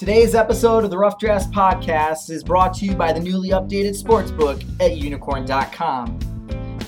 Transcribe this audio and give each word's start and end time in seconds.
Today's 0.00 0.34
episode 0.34 0.82
of 0.82 0.90
the 0.90 0.96
Rough 0.96 1.18
Drafts 1.18 1.46
Podcast 1.48 2.30
is 2.30 2.42
brought 2.42 2.72
to 2.76 2.86
you 2.86 2.94
by 2.94 3.12
the 3.12 3.20
newly 3.20 3.50
updated 3.50 4.02
sportsbook 4.02 4.62
at 4.80 4.92
unikrn.com. 4.92 6.18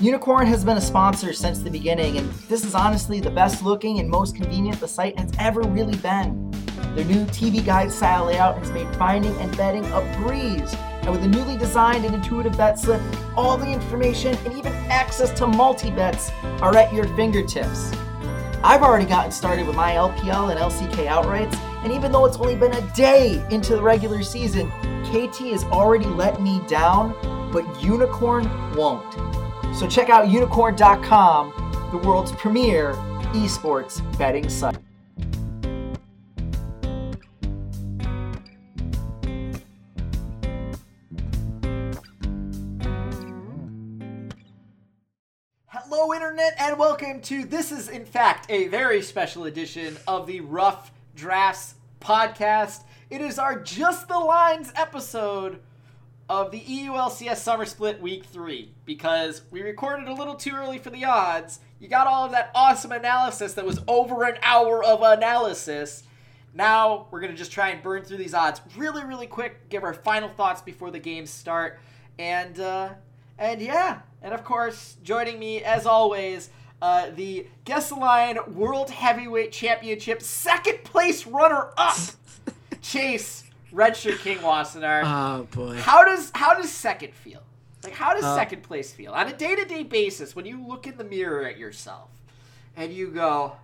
Unikrn 0.00 0.46
has 0.46 0.64
been 0.64 0.78
a 0.78 0.80
sponsor 0.80 1.34
since 1.34 1.58
the 1.58 1.68
beginning, 1.68 2.16
and 2.16 2.32
this 2.48 2.64
is 2.64 2.74
honestly 2.74 3.20
the 3.20 3.30
best 3.30 3.62
looking 3.62 3.98
and 3.98 4.08
most 4.08 4.34
convenient 4.34 4.80
the 4.80 4.88
site 4.88 5.18
has 5.18 5.30
ever 5.38 5.60
really 5.60 5.94
been. 5.96 6.50
Their 6.94 7.04
new 7.04 7.26
TV 7.26 7.62
guide 7.62 7.92
style 7.92 8.24
layout 8.24 8.56
has 8.56 8.70
made 8.70 8.88
finding 8.96 9.36
and 9.42 9.54
betting 9.58 9.84
a 9.92 10.00
breeze, 10.24 10.72
and 11.02 11.10
with 11.10 11.22
a 11.22 11.28
newly 11.28 11.58
designed 11.58 12.06
and 12.06 12.14
intuitive 12.14 12.56
bet 12.56 12.78
slip, 12.78 13.02
all 13.36 13.58
the 13.58 13.70
information 13.70 14.34
and 14.46 14.54
even 14.54 14.72
access 14.88 15.30
to 15.32 15.46
multi 15.46 15.90
bets 15.90 16.30
are 16.62 16.74
at 16.78 16.90
your 16.94 17.04
fingertips. 17.08 17.92
I've 18.64 18.82
already 18.82 19.04
gotten 19.04 19.32
started 19.32 19.66
with 19.66 19.76
my 19.76 19.90
LPL 19.96 20.50
and 20.50 20.58
LCK 20.58 21.08
outrights, 21.08 21.71
and 21.82 21.92
even 21.92 22.12
though 22.12 22.24
it's 22.26 22.36
only 22.36 22.54
been 22.54 22.72
a 22.74 22.94
day 22.94 23.44
into 23.50 23.74
the 23.74 23.82
regular 23.82 24.22
season, 24.22 24.70
KT 25.04 25.50
has 25.50 25.64
already 25.64 26.06
let 26.06 26.40
me 26.40 26.60
down, 26.68 27.12
but 27.52 27.64
Unikrn 27.80 28.46
won't. 28.76 29.12
So 29.76 29.88
check 29.88 30.08
out 30.08 30.28
unikrn.com, 30.28 31.88
the 31.90 31.98
world's 31.98 32.32
premier 32.32 32.92
esports 33.32 34.00
betting 34.16 34.48
site. 34.48 34.76
Hello, 45.66 46.14
Internet, 46.14 46.54
and 46.58 46.78
welcome 46.78 47.20
to 47.22 47.44
this 47.44 47.72
is, 47.72 47.88
in 47.88 48.04
fact, 48.04 48.50
a 48.50 48.68
very 48.68 49.02
special 49.02 49.44
edition 49.44 49.96
of 50.06 50.26
the 50.26 50.40
Rough 50.40 50.92
Drafts 51.14 51.74
podcast. 52.00 52.84
It 53.10 53.20
is 53.20 53.38
our 53.38 53.60
Just 53.60 54.08
the 54.08 54.18
Lines 54.18 54.72
episode 54.74 55.60
of 56.28 56.50
the 56.50 56.60
EULCS 56.60 57.36
Summer 57.36 57.66
Split 57.66 58.00
Week 58.00 58.24
3 58.24 58.72
because 58.86 59.42
we 59.50 59.62
recorded 59.62 60.08
a 60.08 60.14
little 60.14 60.34
too 60.34 60.54
early 60.54 60.78
for 60.78 60.90
the 60.90 61.04
odds. 61.04 61.60
You 61.78 61.88
got 61.88 62.06
all 62.06 62.24
of 62.24 62.32
that 62.32 62.50
awesome 62.54 62.92
analysis 62.92 63.54
that 63.54 63.66
was 63.66 63.80
over 63.86 64.24
an 64.24 64.38
hour 64.42 64.82
of 64.82 65.02
analysis. 65.02 66.04
Now 66.54 67.08
we're 67.10 67.20
going 67.20 67.32
to 67.32 67.38
just 67.38 67.52
try 67.52 67.68
and 67.68 67.82
burn 67.82 68.04
through 68.04 68.16
these 68.16 68.34
odds 68.34 68.62
really, 68.76 69.04
really 69.04 69.26
quick, 69.26 69.68
give 69.68 69.84
our 69.84 69.94
final 69.94 70.30
thoughts 70.30 70.62
before 70.62 70.90
the 70.90 70.98
games 70.98 71.28
start. 71.28 71.78
And, 72.18 72.58
uh, 72.58 72.90
and 73.38 73.60
yeah, 73.60 74.00
and 74.22 74.32
of 74.32 74.44
course, 74.44 74.96
joining 75.02 75.38
me 75.38 75.62
as 75.62 75.84
always, 75.84 76.48
uh, 76.82 77.10
the 77.14 77.46
Guess 77.64 77.90
the 77.90 77.94
Line 77.94 78.36
World 78.54 78.90
Heavyweight 78.90 79.52
Championship 79.52 80.20
second 80.20 80.82
place 80.82 81.26
runner 81.26 81.68
up, 81.78 81.96
Chase 82.82 83.44
Redshirt 83.72 84.18
King 84.18 84.38
Wassenaar. 84.38 85.02
Oh 85.04 85.44
boy. 85.52 85.76
How 85.76 86.04
does 86.04 86.32
how 86.34 86.54
does 86.54 86.70
second 86.70 87.14
feel? 87.14 87.40
Like 87.84 87.94
how 87.94 88.12
does 88.12 88.24
Uh, 88.24 88.34
second 88.34 88.62
place 88.64 88.92
feel 88.92 89.12
on 89.12 89.28
a 89.28 89.32
day 89.32 89.54
to 89.54 89.64
day 89.64 89.84
basis 89.84 90.34
when 90.36 90.44
you 90.44 90.60
look 90.66 90.86
in 90.86 90.96
the 90.96 91.04
mirror 91.04 91.44
at 91.46 91.56
yourself 91.56 92.10
and 92.76 92.92
you 92.92 93.08
go, 93.08 93.56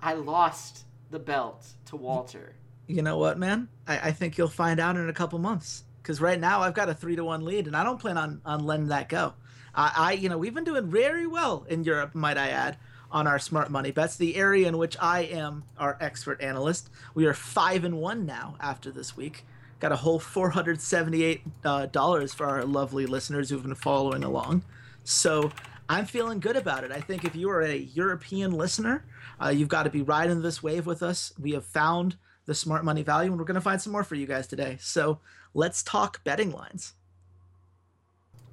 I 0.00 0.14
lost 0.14 0.84
the 1.10 1.18
belt 1.18 1.66
to 1.86 1.96
Walter. 1.96 2.54
You 2.86 3.02
know 3.02 3.18
what, 3.18 3.38
man? 3.38 3.68
I, 3.86 4.08
I 4.08 4.12
think 4.12 4.38
you'll 4.38 4.48
find 4.48 4.78
out 4.80 4.96
in 4.96 5.08
a 5.08 5.12
couple 5.12 5.38
months. 5.38 5.84
Because 6.02 6.20
right 6.20 6.40
now 6.40 6.60
I've 6.62 6.74
got 6.74 6.88
a 6.88 6.94
three 6.94 7.14
to 7.16 7.24
one 7.24 7.44
lead, 7.44 7.66
and 7.66 7.76
I 7.76 7.84
don't 7.84 8.00
plan 8.00 8.16
on 8.16 8.40
on 8.44 8.64
letting 8.64 8.88
that 8.88 9.08
go. 9.08 9.34
I, 9.74 9.92
I, 9.96 10.12
you 10.12 10.28
know, 10.28 10.38
we've 10.38 10.54
been 10.54 10.64
doing 10.64 10.90
very 10.90 11.26
well 11.26 11.64
in 11.68 11.84
Europe, 11.84 12.14
might 12.14 12.38
I 12.38 12.48
add, 12.48 12.76
on 13.10 13.26
our 13.26 13.38
smart 13.38 13.70
money 13.70 13.90
bets. 13.90 14.16
The 14.16 14.36
area 14.36 14.68
in 14.68 14.78
which 14.78 14.96
I 15.00 15.20
am 15.20 15.64
our 15.78 15.96
expert 16.00 16.40
analyst. 16.40 16.90
We 17.14 17.26
are 17.26 17.34
five 17.34 17.84
and 17.84 17.98
one 17.98 18.26
now 18.26 18.56
after 18.60 18.90
this 18.90 19.16
week. 19.16 19.44
Got 19.80 19.92
a 19.92 19.96
whole 19.96 20.18
four 20.18 20.50
hundred 20.50 20.80
seventy-eight 20.80 21.42
uh, 21.64 21.86
dollars 21.86 22.34
for 22.34 22.46
our 22.46 22.64
lovely 22.64 23.06
listeners 23.06 23.48
who've 23.48 23.62
been 23.62 23.74
following 23.74 24.22
along. 24.22 24.62
So 25.04 25.50
I'm 25.88 26.04
feeling 26.04 26.38
good 26.38 26.56
about 26.56 26.84
it. 26.84 26.92
I 26.92 27.00
think 27.00 27.24
if 27.24 27.34
you 27.34 27.50
are 27.50 27.62
a 27.62 27.76
European 27.76 28.52
listener, 28.52 29.04
uh, 29.42 29.48
you've 29.48 29.68
got 29.68 29.84
to 29.84 29.90
be 29.90 30.02
riding 30.02 30.42
this 30.42 30.62
wave 30.62 30.86
with 30.86 31.02
us. 31.02 31.32
We 31.40 31.52
have 31.52 31.64
found 31.64 32.16
the 32.46 32.54
smart 32.54 32.84
money 32.84 33.02
value, 33.02 33.30
and 33.30 33.38
we're 33.40 33.46
going 33.46 33.54
to 33.54 33.60
find 33.60 33.80
some 33.80 33.92
more 33.92 34.04
for 34.04 34.14
you 34.14 34.26
guys 34.26 34.46
today. 34.46 34.76
So 34.80 35.18
let's 35.54 35.82
talk 35.82 36.22
betting 36.24 36.52
lines. 36.52 36.92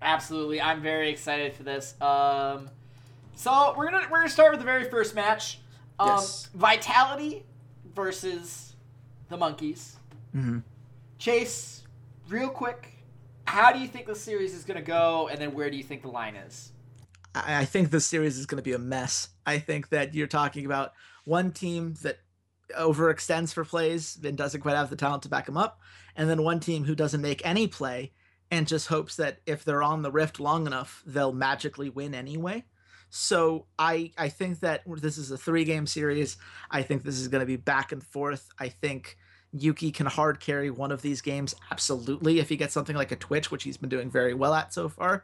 Absolutely, 0.01 0.61
I'm 0.61 0.81
very 0.81 1.09
excited 1.09 1.53
for 1.53 1.63
this. 1.63 1.99
Um, 2.01 2.69
so 3.35 3.73
we're 3.77 3.89
gonna 3.89 4.07
we're 4.11 4.19
gonna 4.19 4.29
start 4.29 4.51
with 4.51 4.59
the 4.59 4.65
very 4.65 4.89
first 4.89 5.15
match. 5.15 5.59
Um, 5.99 6.09
Yes. 6.09 6.49
Vitality 6.53 7.43
versus 7.95 8.75
the 9.29 9.37
Monkeys. 9.37 9.97
Mm-hmm. 10.35 10.59
Chase, 11.17 11.83
real 12.29 12.49
quick, 12.49 12.93
how 13.45 13.71
do 13.71 13.79
you 13.79 13.87
think 13.87 14.05
the 14.05 14.15
series 14.15 14.53
is 14.53 14.63
gonna 14.63 14.81
go, 14.81 15.27
and 15.29 15.39
then 15.39 15.53
where 15.53 15.69
do 15.71 15.77
you 15.77 15.83
think 15.83 16.03
the 16.03 16.09
line 16.09 16.35
is? 16.35 16.71
I 17.35 17.61
I 17.61 17.65
think 17.65 17.89
the 17.91 17.99
series 17.99 18.37
is 18.37 18.45
going 18.45 18.57
to 18.57 18.63
be 18.63 18.73
a 18.73 18.79
mess. 18.79 19.29
I 19.45 19.59
think 19.59 19.89
that 19.89 20.13
you're 20.13 20.27
talking 20.27 20.65
about 20.65 20.93
one 21.25 21.51
team 21.51 21.95
that 22.01 22.19
overextends 22.77 23.53
for 23.53 23.63
plays 23.63 24.17
and 24.23 24.37
doesn't 24.37 24.61
quite 24.61 24.75
have 24.75 24.89
the 24.89 24.95
talent 24.95 25.23
to 25.23 25.29
back 25.29 25.45
them 25.45 25.57
up, 25.57 25.79
and 26.15 26.29
then 26.29 26.43
one 26.43 26.59
team 26.59 26.83
who 26.85 26.95
doesn't 26.95 27.21
make 27.21 27.45
any 27.45 27.67
play 27.67 28.11
and 28.51 28.67
just 28.67 28.87
hopes 28.87 29.15
that 29.17 29.39
if 29.45 29.63
they're 29.63 29.83
on 29.83 30.01
the 30.01 30.11
rift 30.11 30.39
long 30.39 30.67
enough, 30.67 31.03
they'll 31.05 31.33
magically 31.33 31.89
win 31.89 32.13
anyway. 32.13 32.63
So 33.09 33.65
I 33.79 34.11
I 34.17 34.29
think 34.29 34.59
that 34.61 34.83
this 34.85 35.17
is 35.17 35.31
a 35.31 35.37
three 35.37 35.63
game 35.63 35.87
series. 35.87 36.37
I 36.69 36.81
think 36.81 37.03
this 37.03 37.19
is 37.19 37.27
going 37.27 37.41
to 37.41 37.45
be 37.45 37.55
back 37.55 37.91
and 37.91 38.03
forth. 38.03 38.49
I 38.59 38.69
think 38.69 39.17
Yuki 39.53 39.91
can 39.91 40.07
hard 40.07 40.39
carry 40.39 40.69
one 40.69 40.91
of 40.91 41.01
these 41.01 41.21
games 41.21 41.55
absolutely 41.71 42.39
if 42.39 42.49
he 42.49 42.57
gets 42.57 42.73
something 42.73 42.95
like 42.95 43.11
a 43.11 43.15
Twitch, 43.15 43.49
which 43.49 43.63
he's 43.63 43.77
been 43.77 43.89
doing 43.89 44.09
very 44.09 44.33
well 44.33 44.53
at 44.53 44.73
so 44.73 44.89
far. 44.89 45.23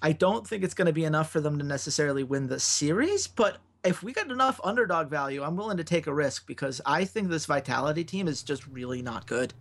I 0.00 0.12
don't 0.12 0.46
think 0.46 0.64
it's 0.64 0.74
going 0.74 0.86
to 0.86 0.92
be 0.92 1.04
enough 1.04 1.30
for 1.30 1.40
them 1.40 1.58
to 1.58 1.64
necessarily 1.64 2.22
win 2.22 2.46
the 2.46 2.60
series, 2.60 3.26
but 3.26 3.58
if 3.82 4.02
we 4.02 4.12
get 4.12 4.30
enough 4.30 4.60
underdog 4.62 5.08
value, 5.08 5.42
I'm 5.42 5.56
willing 5.56 5.78
to 5.78 5.84
take 5.84 6.06
a 6.06 6.14
risk 6.14 6.46
because 6.46 6.80
I 6.86 7.04
think 7.04 7.28
this 7.28 7.46
Vitality 7.46 8.04
team 8.04 8.28
is 8.28 8.42
just 8.42 8.66
really 8.66 9.02
not 9.02 9.26
good. 9.26 9.54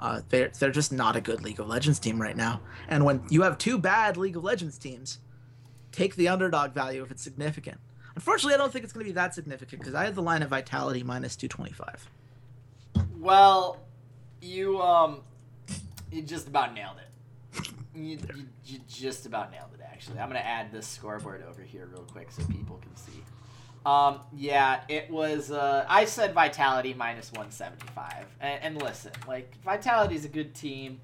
Uh, 0.00 0.20
they're 0.28 0.50
they're 0.58 0.70
just 0.70 0.92
not 0.92 1.16
a 1.16 1.20
good 1.20 1.42
League 1.42 1.58
of 1.58 1.68
Legends 1.68 1.98
team 1.98 2.20
right 2.20 2.36
now. 2.36 2.60
And 2.88 3.04
when 3.04 3.22
you 3.30 3.42
have 3.42 3.58
two 3.58 3.78
bad 3.78 4.16
League 4.16 4.36
of 4.36 4.44
Legends 4.44 4.78
teams, 4.78 5.18
take 5.92 6.14
the 6.16 6.28
underdog 6.28 6.72
value 6.72 7.02
if 7.02 7.10
it's 7.10 7.22
significant. 7.22 7.78
Unfortunately, 8.14 8.54
I 8.54 8.56
don't 8.58 8.72
think 8.72 8.84
it's 8.84 8.92
going 8.92 9.04
to 9.04 9.10
be 9.10 9.14
that 9.14 9.34
significant 9.34 9.80
because 9.80 9.94
I 9.94 10.04
have 10.04 10.14
the 10.14 10.22
line 10.22 10.42
of 10.42 10.50
Vitality 10.50 11.02
minus 11.02 11.36
225. 11.36 12.08
Well, 13.18 13.78
you 14.40 14.80
um, 14.80 15.22
you 16.10 16.22
just 16.22 16.48
about 16.48 16.74
nailed 16.74 16.96
it. 16.98 17.68
You, 17.94 18.18
you, 18.34 18.46
you 18.64 18.78
just 18.88 19.26
about 19.26 19.50
nailed 19.50 19.70
it. 19.74 19.80
Actually, 19.84 20.20
I'm 20.20 20.28
gonna 20.28 20.38
add 20.40 20.70
this 20.70 20.86
scoreboard 20.86 21.42
over 21.48 21.62
here 21.62 21.88
real 21.90 22.02
quick 22.02 22.30
so 22.30 22.44
people 22.44 22.78
can 22.78 22.94
see. 22.96 23.24
Um, 23.86 24.20
yeah, 24.36 24.80
it 24.88 25.10
was. 25.10 25.50
Uh, 25.50 25.86
I 25.88 26.04
said 26.04 26.34
Vitality 26.34 26.94
minus 26.94 27.30
175, 27.32 28.26
and, 28.40 28.62
and 28.62 28.82
listen, 28.82 29.12
like 29.26 29.54
Vitality's 29.64 30.24
a 30.24 30.28
good 30.28 30.54
team, 30.54 31.00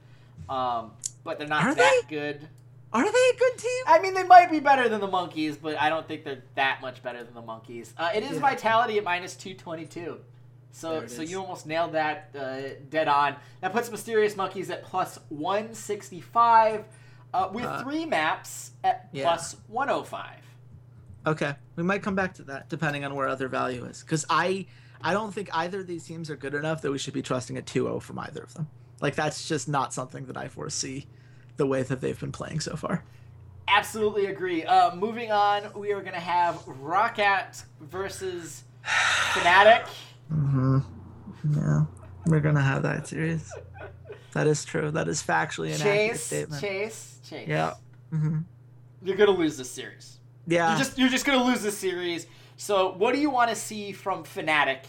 um, 0.49 0.93
but 1.23 1.39
they're 1.39 1.49
not 1.49 1.65
Are 1.65 1.75
that 1.75 2.03
good. 2.09 2.49
Are 2.93 3.03
they 3.03 3.09
a 3.09 3.39
good 3.39 3.59
team? 3.59 3.83
I 3.89 3.99
mean, 4.01 4.15
they 4.15 4.23
might 4.23 4.51
be 4.53 4.61
better 4.61 4.89
than 4.89 5.01
the 5.01 5.09
Monkeys, 5.09 5.57
but 5.57 5.81
I 5.81 5.89
don't 5.89 6.07
think 6.07 6.23
they're 6.25 6.45
that 6.55 6.81
much 6.81 7.03
better 7.03 7.25
than 7.25 7.35
the 7.35 7.43
Monkeys. 7.43 7.93
Uh, 7.99 8.11
it 8.15 8.23
is 8.23 8.33
Yeah. 8.35 8.39
Vitality 8.41 8.99
at 8.99 9.05
minus 9.05 9.35
222. 9.35 10.21
So, 10.71 11.07
so 11.07 11.23
is. 11.23 11.31
you 11.31 11.41
almost 11.41 11.67
nailed 11.67 11.93
that 11.93 12.31
uh, 12.39 12.75
dead 12.91 13.09
on. 13.09 13.37
That 13.63 13.73
puts 13.73 13.91
Mysterious 13.91 14.37
Monkeys 14.37 14.71
at 14.71 14.85
plus 14.85 15.19
165, 15.29 16.85
uh, 17.33 17.49
with 17.53 17.65
Uh, 17.65 17.83
three 17.83 18.05
maps 18.07 18.73
at 18.85 19.09
yeah. 19.13 19.25
plus 19.25 19.57
105. 19.69 20.37
Okay, 21.27 21.55
we 21.77 21.83
might 21.83 22.03
come 22.03 22.15
back 22.15 22.35
to 22.35 22.43
that 22.45 22.69
depending 22.69 23.05
on 23.05 23.15
where 23.15 23.29
other 23.29 23.49
value 23.49 23.85
is. 23.85 24.03
Because 24.03 24.27
I, 24.29 24.67
I 25.01 25.13
don't 25.13 25.33
think 25.33 25.49
either 25.53 25.81
of 25.81 25.87
these 25.87 26.05
teams 26.05 26.31
are 26.31 26.37
good 26.37 26.55
enough 26.55 26.83
that 26.83 26.91
we 26.91 26.99
should 26.99 27.15
be 27.15 27.23
trusting 27.23 27.57
a 27.57 27.63
2-0 27.63 28.03
from 28.03 28.19
either 28.19 28.43
of 28.43 28.55
them. 28.55 28.69
Like 29.01 29.15
that's 29.15 29.49
just 29.49 29.69
not 29.69 29.93
something 29.93 30.27
that 30.27 30.37
I 30.37 30.49
foresee, 30.49 31.07
the 31.57 31.67
way 31.67 31.83
that 31.83 32.01
they've 32.01 32.19
been 32.19 32.33
playing 32.33 32.61
so 32.61 32.77
far. 32.77 33.05
Absolutely 33.67 34.27
agree. 34.27 34.65
Uh, 34.65 34.95
moving 34.95 35.33
on, 35.33 35.71
we 35.75 35.93
are 35.93 36.01
going 36.01 36.15
to 36.15 36.21
have 36.21 36.57
Roccat 36.67 37.65
versus 37.81 38.65
Fnatic. 38.85 39.87
Mm-hmm. 40.33 40.79
Yeah, 41.53 41.85
we're 42.27 42.41
gonna 42.41 42.63
have 42.63 42.83
that 42.85 43.07
series. 43.07 43.53
That 44.33 44.47
is 44.47 44.65
true. 44.65 44.91
That 44.91 45.09
is 45.09 45.23
factually 45.23 45.69
an 45.69 45.75
accurate 45.75 46.11
Chase, 46.11 46.23
statement. 46.23 46.63
Chase, 46.63 47.19
Chase. 47.29 47.49
Yeah. 47.49 47.75
Mm-hmm. 48.13 48.39
You're 49.03 49.17
going 49.17 49.33
to 49.33 49.37
lose 49.37 49.57
this 49.57 49.71
series. 49.71 50.14
Yeah. 50.47 50.71
You're 50.71 50.79
just 50.79 50.99
you're 50.99 51.09
just 51.09 51.25
gonna 51.25 51.43
lose 51.45 51.63
this 51.63 51.77
series. 51.79 52.27
So 52.57 52.93
what 52.93 53.15
do 53.15 53.21
you 53.21 53.31
want 53.31 53.51
to 53.51 53.57
see 53.57 53.93
from 53.93 54.25
Fnatic 54.25 54.81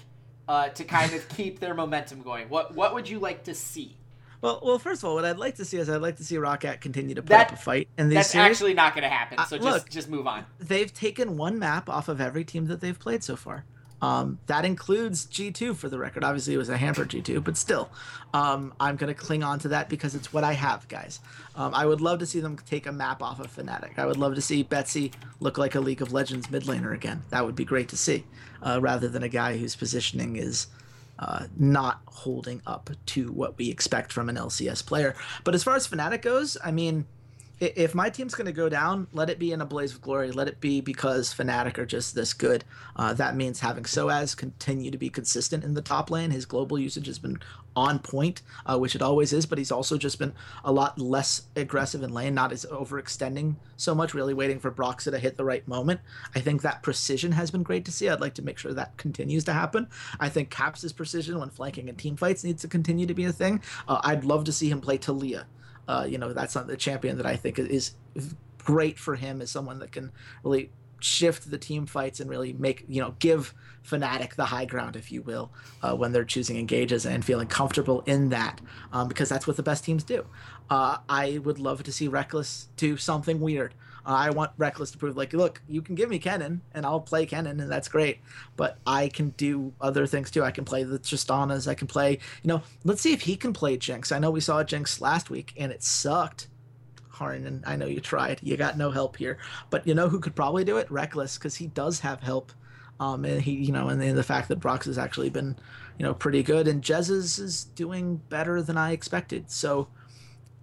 uh, 0.48 0.70
to 0.70 0.84
kind 0.84 1.14
of 1.14 1.28
keep 1.38 1.60
their 1.60 1.74
momentum 1.74 2.22
going? 2.22 2.50
What 2.50 2.76
what 2.76 2.94
would 2.94 3.10
you 3.10 3.20
like 3.20 3.44
to 3.46 3.54
see? 3.54 3.98
Well, 4.42 4.60
well, 4.64 4.78
first 4.78 5.02
of 5.02 5.10
all, 5.10 5.16
what 5.16 5.26
I'd 5.26 5.38
like 5.38 5.56
to 5.56 5.66
see 5.66 5.78
is 5.78 5.90
I'd 5.90 6.02
like 6.02 6.18
to 6.18 6.24
see 6.24 6.36
Roccat 6.36 6.80
continue 6.82 7.16
to 7.16 7.22
put 7.24 7.30
That- 7.30 7.48
up 7.48 7.54
a 7.54 7.56
fight 7.58 7.88
in 7.98 8.10
these 8.10 8.18
That's 8.18 8.30
series. 8.32 8.52
actually 8.52 8.74
not 8.76 8.94
going 8.94 9.02
to 9.04 9.10
happen. 9.10 9.40
Uh, 9.40 9.46
So 9.46 9.58
just 9.58 9.68
look. 9.68 9.90
just 9.90 10.08
move 10.10 10.28
on. 10.28 10.46
they've 10.60 10.94
taken 10.94 11.36
one 11.38 11.58
map 11.58 11.90
off 11.90 12.10
of 12.10 12.22
every 12.22 12.44
team 12.44 12.68
that 12.68 12.80
they've 12.80 13.00
played 13.00 13.24
so 13.24 13.36
far. 13.36 13.64
Um, 14.02 14.40
that 14.48 14.66
includes 14.66 15.26
G2 15.26 15.76
for 15.76 15.90
the 15.90 15.98
record. 15.98 16.24
Obviously, 16.24 16.54
it 16.54 16.58
was 16.58 16.70
a 16.70 16.78
hampered 16.78 17.10
G2, 17.10 17.44
but 17.44 17.58
still, 17.58 17.90
um, 18.34 18.74
I'm 18.80 18.98
going 18.98 19.14
to 19.14 19.20
cling 19.20 19.44
on 19.44 19.60
to 19.60 19.70
that 19.70 19.90
because 19.90 20.16
it's 20.16 20.34
what 20.34 20.44
I 20.44 20.54
have, 20.54 20.88
guys. 20.88 21.20
Um, 21.56 21.74
I 21.74 21.86
would 21.86 22.02
love 22.02 22.20
to 22.20 22.26
see 22.26 22.40
them 22.40 22.58
take 22.66 22.86
a 22.86 22.92
map 22.92 23.24
off 23.24 23.40
of 23.40 23.56
Fnatic. 23.56 23.98
I 23.98 24.06
would 24.06 24.18
love 24.18 24.36
to 24.36 24.42
see 24.42 24.64
Betsy 24.64 25.12
look 25.40 25.58
like 25.58 25.76
a 25.76 25.80
League 25.80 26.02
of 26.02 26.12
Legends 26.12 26.52
mid 26.52 26.64
laner 26.64 26.94
again. 26.94 27.24
That 27.30 27.46
would 27.46 27.56
be 27.56 27.66
great 27.66 27.90
to 27.90 27.98
see, 27.98 28.26
uh, 28.62 28.80
rather 28.82 29.08
than 29.08 29.24
a 29.24 29.30
guy 29.30 29.58
whose 29.58 29.76
positioning 29.76 30.36
is 30.36 30.68
uh, 31.18 31.46
not 31.58 32.02
holding 32.06 32.62
up 32.68 32.90
to 33.06 33.32
what 33.32 33.58
we 33.58 33.70
expect 33.70 34.12
from 34.12 34.28
an 34.28 34.36
LCS 34.36 34.86
player. 34.86 35.16
But 35.44 35.56
as 35.56 35.64
far 35.64 35.76
as 35.76 35.88
Fnatic 35.88 36.22
goes, 36.22 36.58
I 36.64 36.72
mean, 36.72 37.06
if 37.60 37.96
my 37.96 38.10
team's 38.10 38.36
going 38.36 38.48
to 38.48 38.52
go 38.52 38.68
down, 38.68 39.08
let 39.14 39.30
it 39.30 39.40
be 39.40 39.52
in 39.52 39.62
a 39.62 39.66
blaze 39.66 39.94
of 39.94 40.02
glory. 40.02 40.32
Let 40.32 40.48
it 40.48 40.60
be 40.60 40.82
because 40.82 41.34
Fnatic 41.34 41.78
are 41.78 41.86
just 41.86 42.14
this 42.14 42.34
good. 42.34 42.66
Uh, 42.96 43.14
that 43.14 43.36
means 43.36 43.60
having 43.60 43.84
Soaz 43.86 44.36
continue 44.36 44.92
to 44.92 44.98
be 44.98 45.10
consistent 45.10 45.64
in 45.64 45.74
the 45.74 45.82
top 45.82 46.12
lane. 46.12 46.32
His 46.32 46.46
global 46.46 46.78
usage 46.78 47.08
has 47.08 47.20
been 47.20 47.40
on 47.76 48.00
point, 48.00 48.42
uh, 48.66 48.78
which 48.78 48.96
it 48.96 49.02
always 49.02 49.34
is, 49.34 49.46
but 49.46 49.58
he's 49.58 49.72
also 49.72 49.98
just 49.98 50.20
been 50.20 50.34
a 50.64 50.72
lot 50.72 50.98
less 51.00 51.44
aggressive 51.56 52.04
in 52.04 52.14
lane, 52.14 52.34
not 52.34 52.52
as 52.52 52.66
overextending 52.72 53.56
so 53.78 53.94
much, 53.94 54.14
really 54.14 54.34
waiting 54.34 54.60
for 54.60 54.72
Broxah 54.72 55.12
to 55.12 55.20
hit 55.20 55.36
the 55.38 55.44
right 55.44 55.68
moment. 55.68 56.00
I 56.36 56.40
think 56.40 56.62
that 56.62 56.84
precision 56.84 57.34
has 57.34 57.52
been 57.52 57.64
great 57.64 57.86
to 57.86 57.92
see. 57.92 58.10
I'd 58.10 58.22
like 58.22 58.36
to 58.36 58.42
make 58.42 58.58
sure 58.58 58.74
that 58.74 58.98
continues 58.98 59.44
to 59.46 59.54
happen. 59.54 59.88
I 60.20 60.30
think 60.30 60.50
Caps' 60.50 60.92
precision 60.94 61.40
when 61.40 61.50
flanking 61.50 61.90
in 61.90 61.96
team 61.96 62.16
fights 62.16 62.44
needs 62.44 62.62
to 62.62 62.68
continue 62.68 63.06
to 63.08 63.14
be 63.14 63.26
a 63.26 63.34
thing. 63.34 63.62
Uh, 63.88 64.00
I'd 64.04 64.24
love 64.24 64.46
to 64.46 64.54
see 64.54 64.70
him 64.70 64.82
play 64.82 64.98
Taliyah 64.98 65.46
uh, 65.88 66.06
you 66.08 66.18
know, 66.18 66.34
that's 66.34 66.56
not 66.56 66.68
the 66.68 66.78
champion 66.78 67.18
that 67.18 67.26
I 67.26 67.36
think 67.36 67.60
is 67.60 67.94
great 68.64 68.98
for 68.98 69.16
him 69.16 69.42
as 69.42 69.52
someone 69.52 69.80
that 69.80 69.92
can 69.92 70.12
really 70.44 70.72
shift 71.00 71.52
the 71.52 71.58
team 71.58 71.86
fights 71.86 72.20
and 72.20 72.30
really 72.30 72.54
make 72.54 72.84
you 72.88 73.02
know 73.02 73.16
give 73.20 73.54
Fnatic 73.86 74.36
the 74.36 74.46
high 74.46 74.66
ground, 74.66 74.96
if 74.96 75.12
you 75.12 75.22
will, 75.22 75.52
uh, 75.84 75.96
when 75.96 76.12
they're 76.12 76.26
choosing 76.26 76.58
engages 76.58 77.06
and 77.06 77.24
feeling 77.24 77.48
comfortable 77.48 78.02
in 78.08 78.30
that, 78.30 78.60
um, 78.92 79.08
because 79.08 79.30
that's 79.30 79.46
what 79.46 79.58
the 79.58 79.64
best 79.64 79.84
teams 79.84 80.04
do. 80.04 80.26
Uh, 80.72 80.98
I 81.08 81.38
would 81.44 81.60
love 81.60 81.84
to 81.84 81.92
see 81.92 82.08
Reckless 82.08 82.70
do 82.78 82.98
something 82.98 83.40
weird. 83.40 83.76
I 84.06 84.30
want 84.30 84.52
Reckless 84.58 84.92
to 84.92 84.98
prove 84.98 85.18
like, 85.18 85.34
look, 85.34 85.62
you 85.68 85.82
can 85.82 85.96
give 85.96 86.10
me 86.10 86.20
Kennen 86.20 86.60
and 86.74 86.86
I'll 86.86 87.00
play 87.00 87.26
Kennen 87.26 87.62
and 87.62 87.72
that's 87.72 87.88
great, 87.88 88.20
but 88.56 88.78
I 88.86 89.08
can 89.10 89.30
do 89.32 89.74
other 89.82 90.06
things 90.06 90.30
too. 90.30 90.44
I 90.44 90.52
can 90.52 90.66
play 90.66 90.84
the 90.84 91.00
Tristanas. 91.00 91.68
I 91.68 91.74
can 91.74 91.88
play, 91.88 92.20
you 92.44 92.48
know, 92.48 92.62
let's 92.84 93.02
see 93.02 93.14
if 93.14 93.22
he 93.22 93.36
can 93.36 93.54
play 93.54 93.78
Jinx. 93.78 94.12
I 94.12 94.20
know 94.20 94.32
we 94.32 94.42
saw 94.42 94.64
Jinx 94.64 95.02
last 95.02 95.30
week 95.30 95.54
and 95.58 95.72
it 95.72 95.84
sucked. 95.84 96.48
Hjarnan, 97.16 97.64
I 97.66 97.76
know 97.76 97.86
you 97.86 98.02
tried. 98.02 98.40
You 98.44 98.58
got 98.58 98.78
no 98.78 98.92
help 98.92 99.16
here, 99.16 99.38
but 99.70 99.88
you 99.88 99.94
know 99.94 100.10
who 100.10 100.20
could 100.20 100.36
probably 100.36 100.64
do 100.64 100.78
it? 100.78 100.92
Reckless, 100.92 101.38
because 101.38 101.56
he 101.56 101.68
does 101.68 102.02
have 102.02 102.22
help. 102.22 102.52
Um, 103.00 103.26
and 103.26 103.42
he, 103.42 103.52
you 103.52 103.72
know, 103.72 103.90
and 103.90 104.02
the, 104.02 104.12
the 104.12 104.24
fact 104.24 104.48
that 104.50 104.60
Brox 104.60 104.86
has 104.86 104.98
actually 104.98 105.30
been, 105.30 105.58
you 105.98 106.06
know, 106.06 106.14
pretty 106.14 106.44
good, 106.44 106.68
and 106.68 106.82
Jesiz 106.82 107.40
is 107.40 107.66
doing 107.66 108.18
better 108.30 108.62
than 108.62 108.78
I 108.78 108.92
expected. 108.92 109.52
So, 109.52 109.88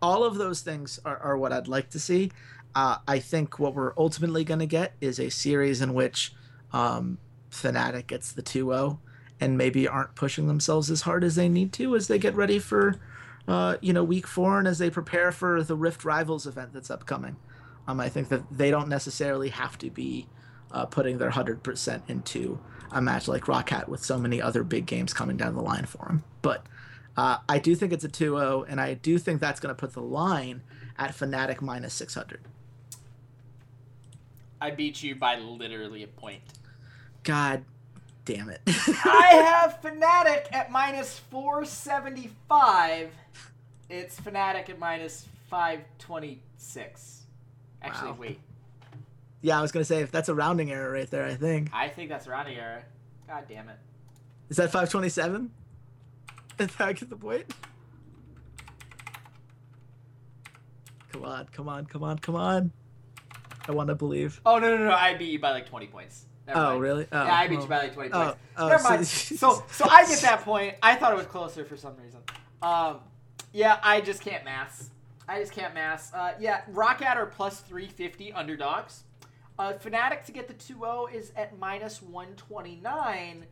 all 0.01 0.25
of 0.25 0.37
those 0.37 0.63
things 0.63 0.99
are, 1.05 1.19
are 1.19 1.37
what 1.37 1.53
I'd 1.53 1.69
like 1.69 1.91
to 1.91 2.01
see. 2.01 2.33
Uh, 2.75 2.99
I 3.07 3.19
think 3.19 3.59
what 3.59 3.75
we're 3.75 3.93
ultimately 3.97 4.45
going 4.45 4.61
to 4.61 4.67
get 4.67 4.95
is 5.01 5.19
a 5.21 5.31
series 5.31 5.81
in 5.81 5.95
which 5.95 6.35
um, 6.73 7.19
Fnatic 7.51 8.07
gets 8.07 8.33
the 8.33 8.43
2 8.43 8.67
0 8.67 9.01
and 9.41 9.59
maybe 9.59 9.87
aren't 9.89 10.15
pushing 10.15 10.47
themselves 10.47 10.91
as 10.91 11.03
hard 11.03 11.25
as 11.25 11.35
they 11.35 11.49
need 11.49 11.73
to 11.75 11.97
as 11.97 12.09
they 12.09 12.19
get 12.19 12.35
ready 12.35 12.59
for, 12.59 13.01
uh, 13.49 13.77
you 13.81 13.93
know, 13.93 14.05
week 14.05 14.27
four 14.27 14.59
and 14.59 14.69
as 14.69 14.79
they 14.79 14.89
prepare 14.89 15.33
for 15.33 15.63
the 15.63 15.75
Rift 15.75 16.05
Rivals 16.05 16.47
event 16.47 16.73
that's 16.73 16.91
upcoming. 16.91 17.37
Um, 17.87 18.01
I 18.01 18.09
think 18.09 18.29
that 18.29 18.43
they 18.51 18.71
don't 18.71 18.89
necessarily 18.89 19.49
have 19.49 19.77
to 19.79 19.91
be 19.91 20.29
uh, 20.71 20.87
putting 20.87 21.19
their 21.19 21.31
100% 21.31 22.03
into 22.09 22.61
a 22.91 23.03
match 23.03 23.29
like 23.29 23.45
Roccat 23.45 23.89
with 23.89 24.05
so 24.05 24.19
many 24.19 24.41
other 24.41 24.63
big 24.63 24.87
games 24.87 25.13
coming 25.13 25.37
down 25.37 25.55
the 25.55 25.63
line 25.63 25.87
for 25.87 26.07
them. 26.07 26.25
But 26.41 26.67
uh, 27.17 27.39
I 27.49 27.59
do 27.59 27.75
think 27.75 27.93
it's 27.93 28.05
a 28.05 28.09
2 28.09 28.39
0, 28.39 28.65
and 28.69 28.81
I 28.81 28.95
do 28.95 29.19
think 29.19 29.41
that's 29.41 29.61
going 29.61 29.75
to 29.75 29.79
put 29.79 29.93
the 29.93 30.03
line 30.03 30.63
at 30.97 31.11
Fnatic 31.11 31.61
minus 31.61 31.95
600. 31.95 32.41
I 34.63 34.71
beat 34.71 35.03
you 35.03 35.17
by 35.17 35.39
literally 35.39 36.05
a 36.05 36.07
point. 36.07 36.41
God 37.25 37.65
damn 38.25 38.49
it. 38.49 38.61
I 38.67 39.31
have 39.61 39.83
Fnatic 39.83 40.53
at 40.53 40.71
minus 40.71 41.19
475. 41.19 43.11
It's 43.91 44.21
Fnatic 44.21 44.71
at 44.71 44.79
minus 44.79 45.27
526. 45.51 47.23
Actually, 47.83 48.11
wow. 48.13 48.17
wait. 48.21 48.39
Yeah, 49.41 49.59
I 49.59 49.63
was 49.63 49.73
going 49.73 49.81
to 49.81 49.85
say, 49.85 50.01
if 50.01 50.13
that's 50.13 50.29
a 50.29 50.35
rounding 50.35 50.71
error 50.71 50.93
right 50.93 51.11
there, 51.11 51.25
I 51.25 51.35
think. 51.35 51.71
I 51.73 51.89
think 51.89 52.09
that's 52.09 52.29
a 52.29 52.31
rounding 52.31 52.57
error. 52.57 52.85
God 53.27 53.47
damn 53.49 53.69
it. 53.69 53.79
Is 54.49 54.59
that 54.59 54.71
527? 54.71 55.51
Did 56.57 56.71
I 56.79 56.93
get 56.93 57.11
the 57.11 57.17
point? 57.17 57.53
Come 61.11 61.25
on, 61.25 61.49
come 61.53 61.69
on, 61.69 61.87
come 61.87 62.05
on, 62.05 62.19
come 62.19 62.37
on. 62.37 62.71
I 63.69 63.73
want 63.73 63.89
to 63.89 63.95
believe. 63.95 64.41
Oh 64.45 64.59
no 64.59 64.77
no 64.77 64.89
no! 64.89 64.93
I 64.93 65.15
beat 65.15 65.31
you 65.31 65.39
by 65.39 65.53
like 65.53 65.69
twenty 65.69 65.87
points. 65.87 66.27
Never 66.47 66.59
oh 66.59 66.63
mind. 66.71 66.81
really? 66.81 67.07
Oh, 67.13 67.25
yeah, 67.25 67.35
I 67.35 67.47
beat 67.47 67.61
you 67.61 67.67
by 67.67 67.79
like 67.79 67.95
twenty 67.95 68.11
points. 68.11 68.39
Oh, 68.57 68.65
oh, 68.65 68.69
Never 68.69 68.83
mind. 68.83 69.07
So, 69.07 69.37
so 69.37 69.65
so 69.71 69.89
I 69.89 70.07
get 70.07 70.19
that 70.21 70.43
point. 70.43 70.77
I 70.83 70.97
thought 70.97 71.13
it 71.13 71.17
was 71.17 71.27
closer 71.27 71.65
for 71.65 71.77
some 71.77 71.97
reason. 71.97 72.21
Um, 72.61 72.99
yeah, 73.53 73.79
I 73.83 74.01
just 74.01 74.23
can't 74.23 74.45
mass. 74.45 74.91
I 75.29 75.41
just 75.41 75.53
can't 75.53 75.75
mass. 75.75 76.13
Uh, 76.13 76.33
yeah, 76.41 76.63
Roccat 76.73 77.17
are 77.17 77.27
plus 77.27 77.61
three 77.61 77.89
fifty 77.89 78.33
underdogs. 78.33 79.05
Uh, 79.59 79.75
Fnatic 79.75 80.25
to 80.25 80.33
get 80.33 80.49
the 80.49 80.55
2-0 80.55 81.13
is 81.13 81.31
at 81.37 81.59
minus 81.59 82.01
129 82.01 83.45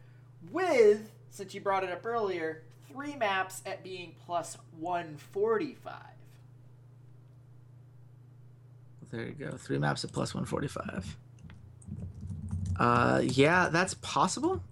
with, 0.50 1.12
since 1.28 1.54
you 1.54 1.60
brought 1.60 1.84
it 1.84 1.90
up 1.90 2.04
earlier, 2.06 2.62
three 2.90 3.14
maps 3.16 3.62
at 3.66 3.84
being 3.84 4.14
plus 4.24 4.56
145 4.78 5.94
there 9.10 9.26
you 9.26 9.32
go. 9.32 9.50
Three 9.56 9.78
maps 9.78 10.04
at 10.04 10.12
plus 10.12 10.34
145. 10.34 11.16
Uh, 12.78 13.20
yeah, 13.22 13.68
that's 13.68 13.94
possible. 13.94 14.62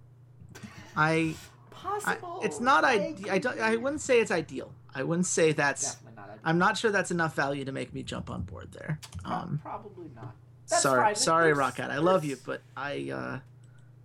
I. 0.97 1.35
Possible. 1.71 2.41
I, 2.43 2.47
it's 2.47 2.61
not. 2.61 2.85
I, 2.85 3.15
I, 3.31 3.39
don't, 3.39 3.61
I 3.61 3.77
wouldn't 3.77 4.01
say 4.01 4.21
it's 4.21 4.31
ideal. 4.31 4.73
I 4.95 5.03
wouldn't 5.03 5.27
say 5.27 5.53
that's. 5.53 5.95
Definitely 5.95 6.17
Not 6.17 6.39
I'm 6.45 6.59
not 6.59 6.79
sure 6.79 6.91
that's 6.91 7.11
enough 7.11 7.35
value 7.35 7.65
to 7.65 7.73
make 7.73 7.93
me 7.93 8.03
jump 8.03 8.31
on 8.31 8.43
board 8.43 8.73
there. 8.73 8.99
Um, 9.25 9.61
Probably 9.63 10.11
not. 10.15 10.35
That's 10.69 10.83
sorry, 10.83 11.05
fine. 11.07 11.15
sorry, 11.17 11.53
Roccat. 11.53 11.91
I 11.91 11.99
love 11.99 12.25
you, 12.25 12.37
but 12.45 12.63
I, 12.77 13.11
uh, 13.13 13.39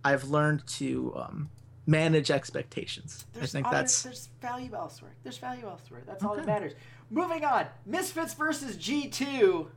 I've 0.04 0.24
learned 0.24 0.66
to 0.66 1.12
um, 1.16 1.50
manage 1.86 2.30
expectations. 2.30 3.26
There's 3.32 3.54
I 3.54 3.58
think 3.58 3.66
other, 3.68 3.76
that's. 3.76 4.02
There's 4.02 4.28
value 4.40 4.74
elsewhere. 4.74 5.12
There's 5.22 5.38
value 5.38 5.66
elsewhere. 5.66 6.02
That's 6.06 6.22
okay. 6.22 6.28
all 6.28 6.36
that 6.36 6.46
matters. 6.46 6.72
Moving 7.10 7.44
on. 7.44 7.66
Misfits 7.86 8.34
versus 8.34 8.76
G2. 8.76 9.68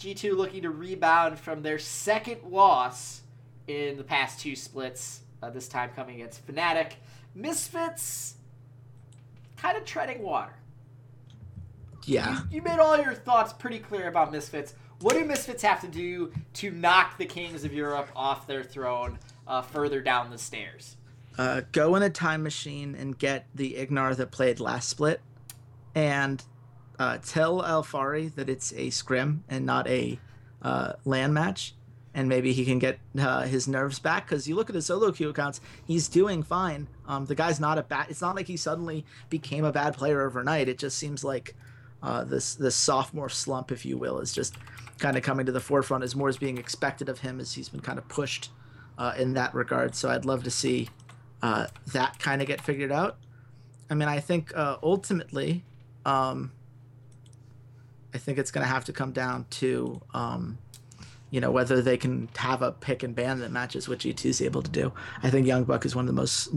G2 0.00 0.34
looking 0.34 0.62
to 0.62 0.70
rebound 0.70 1.38
from 1.38 1.62
their 1.62 1.78
second 1.78 2.42
loss 2.50 3.20
in 3.66 3.98
the 3.98 4.02
past 4.02 4.40
two 4.40 4.56
splits, 4.56 5.20
uh, 5.42 5.50
this 5.50 5.68
time 5.68 5.90
coming 5.94 6.16
against 6.16 6.46
Fnatic. 6.46 6.92
Misfits 7.34 8.34
kind 9.58 9.76
of 9.76 9.84
treading 9.84 10.22
water. 10.22 10.54
Yeah. 12.04 12.40
You, 12.50 12.56
you, 12.56 12.62
made 12.62 12.78
all 12.78 12.96
your 12.96 13.14
thoughts 13.14 13.52
pretty 13.52 13.78
clear 13.78 14.08
about 14.08 14.32
Misfits. 14.32 14.74
What 15.00 15.14
do 15.14 15.24
Misfits 15.24 15.62
have 15.62 15.82
to 15.82 15.88
do 15.88 16.32
to 16.54 16.70
knock 16.70 17.18
the 17.18 17.26
Kings 17.26 17.64
of 17.64 17.74
Europe 17.74 18.08
off 18.16 18.46
their 18.46 18.64
throne 18.64 19.18
uh, 19.46 19.60
further 19.60 20.00
down 20.00 20.30
the 20.30 20.38
stairs? 20.38 20.96
Uh, 21.36 21.60
go 21.72 21.94
in 21.94 22.02
a 22.02 22.10
time 22.10 22.42
machine 22.42 22.94
and 22.94 23.18
get 23.18 23.46
the 23.54 23.74
Ignar 23.74 24.16
that 24.16 24.30
played 24.30 24.60
last 24.60 24.88
split 24.88 25.20
and 25.94 26.42
uh, 27.00 27.16
tell 27.24 27.62
Alfari 27.62 28.32
that 28.34 28.50
it's 28.50 28.74
a 28.74 28.90
scrim 28.90 29.42
and 29.48 29.64
not 29.64 29.88
a 29.88 30.18
uh, 30.60 30.92
land 31.06 31.32
match, 31.32 31.74
and 32.12 32.28
maybe 32.28 32.52
he 32.52 32.66
can 32.66 32.78
get 32.78 32.98
uh, 33.18 33.42
his 33.42 33.66
nerves 33.66 33.98
back. 33.98 34.26
Because 34.26 34.46
you 34.46 34.54
look 34.54 34.68
at 34.68 34.74
his 34.74 34.84
solo 34.84 35.10
queue 35.10 35.30
accounts, 35.30 35.62
he's 35.86 36.08
doing 36.08 36.42
fine. 36.42 36.88
Um, 37.08 37.24
the 37.24 37.34
guy's 37.34 37.58
not 37.58 37.78
a 37.78 37.82
bad. 37.82 38.10
It's 38.10 38.20
not 38.20 38.36
like 38.36 38.46
he 38.46 38.58
suddenly 38.58 39.06
became 39.30 39.64
a 39.64 39.72
bad 39.72 39.94
player 39.94 40.20
overnight. 40.20 40.68
It 40.68 40.76
just 40.76 40.98
seems 40.98 41.24
like 41.24 41.56
uh, 42.02 42.24
this 42.24 42.54
this 42.54 42.76
sophomore 42.76 43.30
slump, 43.30 43.72
if 43.72 43.86
you 43.86 43.96
will, 43.96 44.18
is 44.20 44.34
just 44.34 44.56
kind 44.98 45.16
of 45.16 45.22
coming 45.22 45.46
to 45.46 45.52
the 45.52 45.60
forefront 45.60 46.04
as 46.04 46.14
more 46.14 46.28
is 46.28 46.36
being 46.36 46.58
expected 46.58 47.08
of 47.08 47.20
him 47.20 47.40
as 47.40 47.54
he's 47.54 47.70
been 47.70 47.80
kind 47.80 47.98
of 47.98 48.06
pushed 48.08 48.50
uh, 48.98 49.14
in 49.16 49.32
that 49.32 49.54
regard. 49.54 49.94
So 49.94 50.10
I'd 50.10 50.26
love 50.26 50.44
to 50.44 50.50
see 50.50 50.90
uh, 51.40 51.68
that 51.94 52.18
kind 52.18 52.42
of 52.42 52.46
get 52.46 52.60
figured 52.60 52.92
out. 52.92 53.16
I 53.88 53.94
mean, 53.94 54.08
I 54.08 54.20
think 54.20 54.54
uh, 54.54 54.76
ultimately, 54.82 55.64
um, 56.04 56.52
I 58.14 58.18
think 58.18 58.38
it's 58.38 58.50
going 58.50 58.64
to 58.64 58.72
have 58.72 58.84
to 58.86 58.92
come 58.92 59.12
down 59.12 59.46
to, 59.50 60.00
um, 60.14 60.58
you 61.30 61.40
know, 61.40 61.50
whether 61.50 61.80
they 61.80 61.96
can 61.96 62.28
have 62.36 62.62
a 62.62 62.72
pick 62.72 63.02
and 63.02 63.14
ban 63.14 63.40
that 63.40 63.52
matches 63.52 63.88
what 63.88 64.00
G2 64.00 64.24
is 64.26 64.42
able 64.42 64.62
to 64.62 64.70
do. 64.70 64.92
I 65.22 65.30
think 65.30 65.46
Young 65.46 65.64
Buck 65.64 65.84
is 65.84 65.94
one 65.94 66.04
of 66.04 66.14
the 66.14 66.20
most 66.20 66.48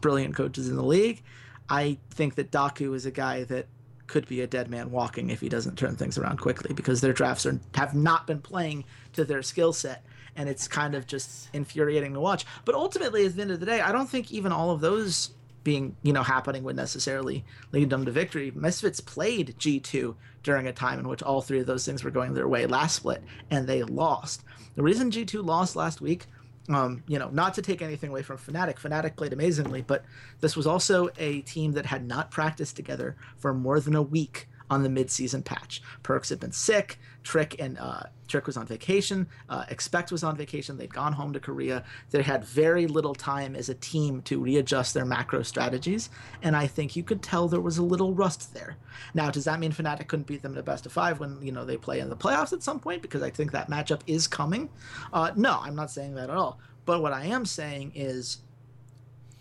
brilliant 0.00 0.34
coaches 0.34 0.68
in 0.68 0.76
the 0.76 0.84
league. 0.84 1.22
I 1.68 1.98
think 2.10 2.34
that 2.36 2.50
Daku 2.50 2.94
is 2.94 3.06
a 3.06 3.10
guy 3.10 3.44
that 3.44 3.66
could 4.06 4.26
be 4.28 4.40
a 4.40 4.46
dead 4.46 4.68
man 4.68 4.90
walking 4.90 5.30
if 5.30 5.40
he 5.40 5.48
doesn't 5.48 5.78
turn 5.78 5.96
things 5.96 6.18
around 6.18 6.38
quickly 6.38 6.74
because 6.74 7.00
their 7.00 7.12
drafts 7.12 7.46
are 7.46 7.58
have 7.74 7.94
not 7.94 8.26
been 8.26 8.40
playing 8.40 8.84
to 9.14 9.24
their 9.24 9.42
skill 9.42 9.72
set 9.72 10.04
and 10.36 10.48
it's 10.48 10.68
kind 10.68 10.94
of 10.94 11.06
just 11.06 11.48
infuriating 11.52 12.14
to 12.14 12.20
watch. 12.20 12.44
But 12.64 12.74
ultimately, 12.74 13.26
at 13.26 13.36
the 13.36 13.42
end 13.42 13.50
of 13.50 13.60
the 13.60 13.66
day, 13.66 13.80
I 13.80 13.92
don't 13.92 14.08
think 14.08 14.32
even 14.32 14.52
all 14.52 14.70
of 14.70 14.80
those 14.80 15.30
being 15.64 15.96
you 16.02 16.12
know 16.12 16.22
happening 16.22 16.64
would 16.64 16.76
necessarily 16.76 17.44
lead 17.72 17.90
them 17.90 18.04
to 18.04 18.10
victory. 18.10 18.52
Misfits 18.54 19.00
played 19.00 19.54
G2 19.58 20.14
during 20.42 20.66
a 20.66 20.72
time 20.72 20.98
in 20.98 21.08
which 21.08 21.22
all 21.22 21.40
three 21.40 21.60
of 21.60 21.66
those 21.66 21.84
things 21.84 22.02
were 22.02 22.10
going 22.10 22.34
their 22.34 22.48
way 22.48 22.66
last 22.66 22.96
split, 22.96 23.22
and 23.50 23.66
they 23.66 23.82
lost. 23.82 24.42
The 24.74 24.82
reason 24.82 25.10
G2 25.10 25.44
lost 25.44 25.76
last 25.76 26.00
week 26.00 26.26
um, 26.68 27.02
you 27.08 27.18
know, 27.18 27.28
not 27.30 27.54
to 27.54 27.62
take 27.62 27.82
anything 27.82 28.10
away 28.10 28.22
from 28.22 28.38
Fnatic. 28.38 28.78
Fnatic 28.78 29.16
played 29.16 29.32
amazingly, 29.32 29.82
but 29.82 30.04
this 30.40 30.56
was 30.56 30.66
also 30.66 31.08
a 31.18 31.40
team 31.42 31.72
that 31.72 31.86
had 31.86 32.06
not 32.06 32.30
practiced 32.30 32.76
together 32.76 33.16
for 33.36 33.52
more 33.52 33.80
than 33.80 33.96
a 33.96 34.02
week 34.02 34.48
on 34.70 34.82
the 34.82 34.88
midseason 34.88 35.44
patch. 35.44 35.82
Perkz 36.02 36.30
had 36.30 36.40
been 36.40 36.52
sick. 36.52 36.98
Trick 37.22 37.56
and 37.58 37.78
uh, 37.78 38.04
Trick 38.28 38.46
was 38.46 38.56
on 38.56 38.66
vacation. 38.66 39.28
Uh, 39.48 39.64
Expect 39.68 40.10
was 40.10 40.24
on 40.24 40.36
vacation. 40.36 40.76
They'd 40.76 40.92
gone 40.92 41.12
home 41.12 41.32
to 41.34 41.40
Korea. 41.40 41.84
They 42.10 42.22
had 42.22 42.44
very 42.44 42.86
little 42.86 43.14
time 43.14 43.54
as 43.54 43.68
a 43.68 43.74
team 43.74 44.22
to 44.22 44.40
readjust 44.40 44.94
their 44.94 45.04
macro 45.04 45.42
strategies, 45.42 46.10
and 46.42 46.56
I 46.56 46.66
think 46.66 46.96
you 46.96 47.02
could 47.02 47.22
tell 47.22 47.48
there 47.48 47.60
was 47.60 47.78
a 47.78 47.82
little 47.82 48.14
rust 48.14 48.54
there. 48.54 48.76
Now, 49.14 49.30
does 49.30 49.44
that 49.44 49.60
mean 49.60 49.72
Fnatic 49.72 50.08
couldn't 50.08 50.26
beat 50.26 50.42
them 50.42 50.52
in 50.52 50.58
a 50.58 50.62
best 50.62 50.86
of 50.86 50.92
five 50.92 51.20
when 51.20 51.40
you 51.42 51.52
know 51.52 51.64
they 51.64 51.76
play 51.76 52.00
in 52.00 52.08
the 52.08 52.16
playoffs 52.16 52.52
at 52.52 52.62
some 52.62 52.80
point? 52.80 53.02
Because 53.02 53.22
I 53.22 53.30
think 53.30 53.52
that 53.52 53.70
matchup 53.70 54.00
is 54.06 54.26
coming. 54.26 54.68
Uh, 55.12 55.32
no, 55.36 55.58
I'm 55.62 55.76
not 55.76 55.90
saying 55.90 56.14
that 56.14 56.30
at 56.30 56.36
all. 56.36 56.58
But 56.84 57.02
what 57.02 57.12
I 57.12 57.26
am 57.26 57.44
saying 57.46 57.92
is, 57.94 58.38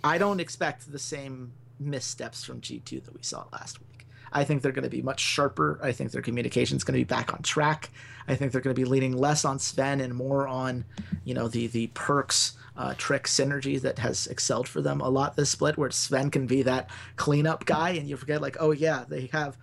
I 0.03 0.17
don't 0.17 0.39
expect 0.39 0.91
the 0.91 0.99
same 0.99 1.53
missteps 1.79 2.43
from 2.43 2.61
G2 2.61 3.03
that 3.05 3.13
we 3.13 3.23
saw 3.23 3.45
last 3.51 3.79
week. 3.79 3.90
I 4.31 4.43
think 4.43 4.61
they're 4.61 4.71
going 4.71 4.83
to 4.83 4.89
be 4.89 5.01
much 5.01 5.19
sharper. 5.19 5.79
I 5.83 5.91
think 5.91 6.11
their 6.11 6.21
communication 6.21 6.77
is 6.77 6.83
going 6.83 6.93
to 6.93 6.99
be 6.99 7.03
back 7.03 7.33
on 7.33 7.41
track. 7.41 7.89
I 8.27 8.35
think 8.35 8.51
they're 8.51 8.61
going 8.61 8.75
to 8.75 8.81
be 8.81 8.87
leaning 8.87 9.17
less 9.17 9.43
on 9.45 9.59
Sven 9.59 9.99
and 9.99 10.13
more 10.13 10.47
on, 10.47 10.85
you 11.23 11.33
know, 11.33 11.47
the 11.47 11.67
the 11.67 11.87
Perkz 11.89 12.53
uh, 12.77 12.93
trick 12.97 13.23
synergy 13.23 13.79
that 13.81 13.99
has 13.99 14.27
excelled 14.27 14.67
for 14.67 14.81
them 14.81 15.01
a 15.01 15.09
lot 15.09 15.35
this 15.35 15.49
split, 15.49 15.77
where 15.77 15.91
Sven 15.91 16.31
can 16.31 16.47
be 16.47 16.61
that 16.63 16.89
cleanup 17.15 17.65
guy, 17.65 17.91
and 17.91 18.07
you 18.07 18.15
forget 18.17 18.41
like, 18.41 18.57
oh 18.59 18.71
yeah, 18.71 19.03
they 19.07 19.27
have 19.27 19.57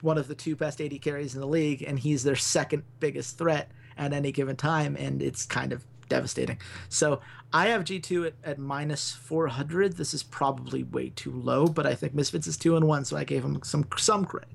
one 0.00 0.18
of 0.18 0.28
the 0.28 0.34
two 0.34 0.54
best 0.54 0.80
AD 0.80 1.00
carries 1.00 1.34
in 1.34 1.40
the 1.40 1.46
league, 1.46 1.82
and 1.82 1.98
he's 1.98 2.22
their 2.22 2.36
second 2.36 2.84
biggest 3.00 3.38
threat 3.38 3.70
at 3.96 4.12
any 4.12 4.32
given 4.32 4.56
time, 4.56 4.96
and 4.96 5.22
it's 5.22 5.46
kind 5.46 5.72
of 5.72 5.84
devastating. 6.08 6.58
So 6.88 7.20
I 7.54 7.68
have 7.68 7.84
G2 7.84 8.26
at, 8.26 8.34
at 8.42 8.58
minus 8.58 9.12
400. 9.12 9.96
This 9.96 10.12
is 10.12 10.24
probably 10.24 10.82
way 10.82 11.10
too 11.10 11.30
low, 11.30 11.68
but 11.68 11.86
I 11.86 11.94
think 11.94 12.12
Misfits 12.12 12.48
is 12.48 12.56
two 12.56 12.76
and 12.76 12.84
one, 12.88 13.04
so 13.04 13.16
I 13.16 13.22
gave 13.22 13.44
him 13.44 13.62
some 13.62 13.86
some 13.96 14.24
credit. 14.24 14.48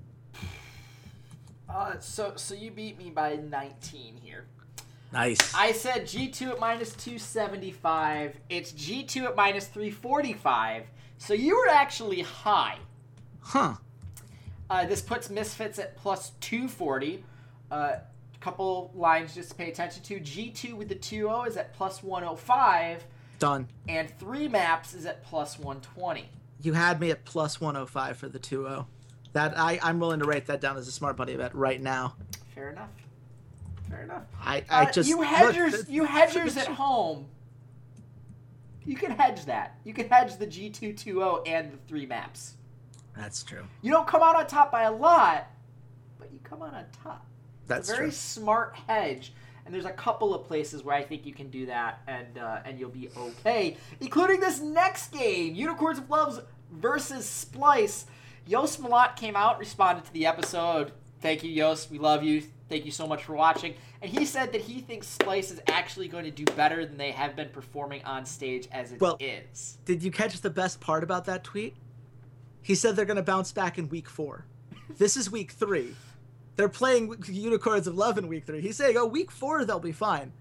Uh, 1.70 1.98
so 2.00 2.34
so 2.36 2.53
you 2.53 2.72
beat 2.72 2.98
me 2.98 3.10
by 3.10 3.38
19 3.38 4.18
here. 4.22 4.48
Nice. 5.13 5.56
I 5.56 5.72
said 5.72 6.03
G2 6.03 6.51
at 6.51 6.60
minus 6.60 6.94
275. 6.94 8.36
It's 8.50 8.74
G2 8.74 9.29
at 9.29 9.36
minus 9.36 9.68
345. 9.68 10.84
So 11.20 11.34
you 11.34 11.58
were 11.58 11.70
actually 11.70 12.22
high. 12.22 12.79
Huh. 13.39 13.75
Uh, 14.70 14.86
this 14.86 15.01
puts 15.01 15.29
Misfits 15.29 15.79
at 15.79 15.96
plus 15.96 16.34
240. 16.41 17.24
Uh, 17.72 17.94
couple 18.39 18.91
lines 18.96 19.36
just 19.36 19.50
to 19.50 19.55
pay 19.55 19.69
attention 19.69 20.03
to. 20.03 20.19
G2 20.19 20.74
with 20.74 20.89
the 20.89 20.96
2-0 20.96 21.48
is 21.48 21.58
at 21.58 21.74
plus 21.74 22.01
105. 22.03 23.03
Done. 23.39 23.67
And 23.88 24.10
3 24.19 24.48
maps 24.48 24.93
is 24.93 25.05
at 25.05 25.24
plus 25.24 25.58
120. 25.58 26.29
You 26.62 26.74
had 26.74 27.00
me 27.00 27.12
at 27.12 27.25
plus 27.25 27.62
105 27.62 28.17
for 28.17 28.27
the 28.27 28.39
2-0. 28.39 28.86
That 29.34 29.58
I, 29.58 29.79
I'm 29.81 30.00
willing 30.00 30.19
to 30.19 30.25
write 30.25 30.48
that 30.48 30.60
down 30.60 30.77
as 30.77 30.88
a 30.88 30.91
smart 30.91 31.17
money 31.17 31.36
bet 31.36 31.53
right 31.55 31.81
now. 31.81 32.15
Fair 32.55 32.72
enough. 32.72 32.89
Fair 33.89 34.03
enough. 34.03 34.24
I, 34.41 34.63
I 34.69 34.86
uh, 34.86 34.91
just 34.91 35.10
you 35.10 35.22
hedgers 35.22 35.74
look, 35.74 35.89
you 35.89 36.03
hedgers 36.03 36.58
at 36.58 36.67
home. 36.84 37.25
You 38.86 38.96
can 38.96 39.12
hedge 39.12 39.46
that. 39.46 39.77
You 39.84 39.93
can 39.93 40.10
hedge 40.10 40.38
the 40.38 40.48
G220 40.48 41.48
and 41.48 41.72
the 41.74 41.77
three 41.88 42.05
maps. 42.05 42.55
That's 43.15 43.43
true. 43.43 43.63
You 43.81 43.91
don't 43.91 44.08
come 44.08 44.24
out 44.24 44.36
on 44.36 44.48
top 44.48 44.72
by 44.72 44.84
a 44.84 44.91
lot, 44.91 45.48
but 46.17 46.31
you 46.31 46.39
come 46.43 46.62
out 46.62 46.74
on 46.74 46.86
top. 47.03 47.25
That's 47.69 47.89
a 47.89 47.93
very 47.93 48.07
true. 48.07 48.11
smart 48.11 48.75
hedge. 48.88 49.33
And 49.65 49.73
there's 49.73 49.85
a 49.85 49.91
couple 49.91 50.33
of 50.33 50.45
places 50.45 50.83
where 50.83 50.95
I 50.95 51.03
think 51.03 51.25
you 51.25 51.33
can 51.33 51.49
do 51.51 51.67
that, 51.67 52.01
and 52.07 52.39
uh, 52.39 52.61
and 52.65 52.79
you'll 52.79 52.89
be 52.89 53.09
okay, 53.15 53.77
including 54.01 54.39
this 54.39 54.59
next 54.59 55.11
game, 55.11 55.53
Unicorns 55.53 55.99
of 55.99 56.09
Loves 56.09 56.39
versus 56.71 57.25
Splyce. 57.25 58.05
Yost 58.47 58.81
Malott 58.81 59.15
came 59.15 59.35
out, 59.35 59.59
responded 59.59 60.05
to 60.05 60.13
the 60.13 60.25
episode. 60.25 60.91
Thank 61.21 61.43
you, 61.43 61.51
Yost. 61.51 61.91
We 61.91 61.99
love 61.99 62.23
you. 62.23 62.41
Thank 62.67 62.85
you 62.85 62.91
so 62.91 63.07
much 63.07 63.23
for 63.23 63.33
watching. 63.33 63.75
And 64.01 64.11
he 64.11 64.25
said 64.25 64.53
that 64.53 64.61
he 64.61 64.79
thinks 64.79 65.17
Splyce 65.17 65.51
is 65.51 65.61
actually 65.67 66.07
going 66.07 66.23
to 66.23 66.31
do 66.31 66.45
better 66.53 66.85
than 66.85 66.97
they 66.97 67.11
have 67.11 67.35
been 67.35 67.49
performing 67.49 68.03
on 68.05 68.25
stage 68.25 68.67
as 68.71 68.91
it 68.91 69.01
well, 69.01 69.17
is. 69.19 69.77
Did 69.85 70.03
you 70.03 70.11
catch 70.11 70.39
the 70.41 70.49
best 70.49 70.79
part 70.79 71.03
about 71.03 71.25
that 71.25 71.43
tweet? 71.43 71.75
He 72.61 72.75
said 72.75 72.95
they're 72.95 73.05
going 73.05 73.17
to 73.17 73.23
bounce 73.23 73.51
back 73.51 73.77
in 73.77 73.89
week 73.89 74.07
four. 74.07 74.45
this 74.97 75.17
is 75.17 75.31
week 75.31 75.51
three. 75.51 75.95
They're 76.60 76.68
playing 76.68 77.16
Unicorns 77.25 77.88
of 77.88 77.96
Love 77.96 78.18
in 78.18 78.28
week 78.28 78.46
three. 78.46 78.60
He's 78.60 78.75
saying, 78.75 78.98
oh, 78.98 79.06
week 79.06 79.32
four, 79.32 79.63
they'll 79.63 79.80
be 79.80 79.94
fine. 79.94 80.34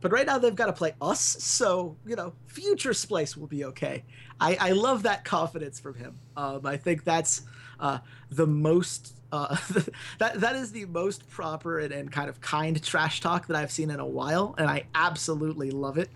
But 0.00 0.12
right 0.12 0.24
now 0.24 0.38
they've 0.38 0.54
got 0.54 0.66
to 0.66 0.72
play 0.72 0.94
us, 1.00 1.18
so 1.20 1.96
you 2.06 2.14
know, 2.14 2.32
future 2.46 2.90
Splyce 2.90 3.36
will 3.36 3.48
be 3.48 3.64
okay. 3.64 4.04
I, 4.38 4.56
I 4.60 4.70
love 4.70 5.02
that 5.02 5.24
confidence 5.24 5.80
from 5.80 5.96
him. 5.96 6.16
Um, 6.36 6.64
I 6.64 6.76
think 6.76 7.02
that's 7.02 7.42
uh, 7.80 7.98
the 8.30 8.46
most 8.46 9.14
uh, 9.32 9.56
that 10.20 10.40
that 10.40 10.54
is 10.54 10.70
the 10.70 10.84
most 10.84 11.28
proper 11.28 11.80
and, 11.80 11.92
and 11.92 12.12
kind 12.12 12.28
of 12.28 12.40
kind 12.40 12.80
trash 12.80 13.18
talk 13.18 13.48
that 13.48 13.56
I've 13.56 13.72
seen 13.72 13.90
in 13.90 13.98
a 13.98 14.06
while, 14.06 14.54
and 14.56 14.70
I 14.70 14.84
absolutely 14.94 15.72
love 15.72 15.98
it. 15.98 16.08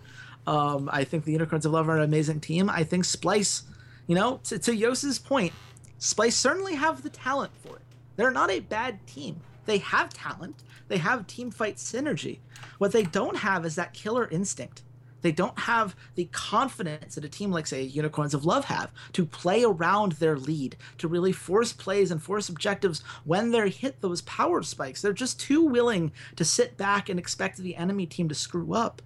Um, 0.47 0.89
I 0.93 1.03
think 1.03 1.25
the 1.25 1.33
Unicorns 1.33 1.67
of 1.67 1.73
Love 1.73 1.89
are 1.89 1.97
an 1.97 2.05
amazing 2.05 2.39
team. 2.39 2.71
I 2.71 2.85
think 2.85 3.03
Splyce, 3.03 3.63
you 4.07 4.15
know, 4.15 4.39
to, 4.45 4.57
to 4.61 4.73
Yos's 4.73 5.19
point, 5.19 5.53
Splyce 5.99 6.35
certainly 6.35 6.77
have 6.77 7.03
the 7.03 7.11
talent 7.11 7.51
for 7.67 7.75
it. 7.75 7.83
They're 8.19 8.33
not 8.33 8.51
a 8.51 8.59
bad 8.59 9.07
team. 9.07 9.41
They 9.65 9.79
have 9.79 10.13
talent. 10.13 10.65
They 10.89 10.99
have 10.99 11.29
team 11.29 11.53
fight 11.53 11.77
synergy. 11.77 12.41
What 12.79 12.91
they 12.91 13.05
don't 13.05 13.37
have 13.37 13.65
is 13.65 13.77
that 13.77 13.95
killer 13.95 14.29
instinct. 14.29 14.83
They 15.21 15.31
don't 15.31 15.57
have 15.57 15.95
the 16.17 16.25
confidence 16.33 17.15
that 17.15 17.25
a 17.25 17.29
team 17.29 17.53
like, 17.53 17.69
say, 17.69 17.85
Unicorns 17.85 18.35
of 18.35 18.45
Love 18.45 18.65
have 18.65 18.91
to 19.13 19.25
play 19.25 19.63
around 19.63 20.13
their 20.13 20.37
lead, 20.37 20.77
to 20.99 21.07
really 21.07 21.31
force 21.31 21.73
plays 21.73 22.11
and 22.11 22.21
force 22.21 22.49
objectives 22.49 23.05
when 23.25 23.53
they 23.53 23.71
hit 23.71 24.01
those 24.01 24.23
power 24.23 24.65
spikes. 24.65 25.01
They're 25.01 25.13
just 25.13 25.39
too 25.39 25.63
willing 25.63 26.11
to 26.35 26.45
sit 26.45 26.77
back 26.77 27.09
and 27.09 27.21
expect 27.21 27.59
the 27.59 27.77
enemy 27.77 28.07
team 28.07 28.29
to 28.31 28.35
screw 28.35 28.75
up. 28.75 29.01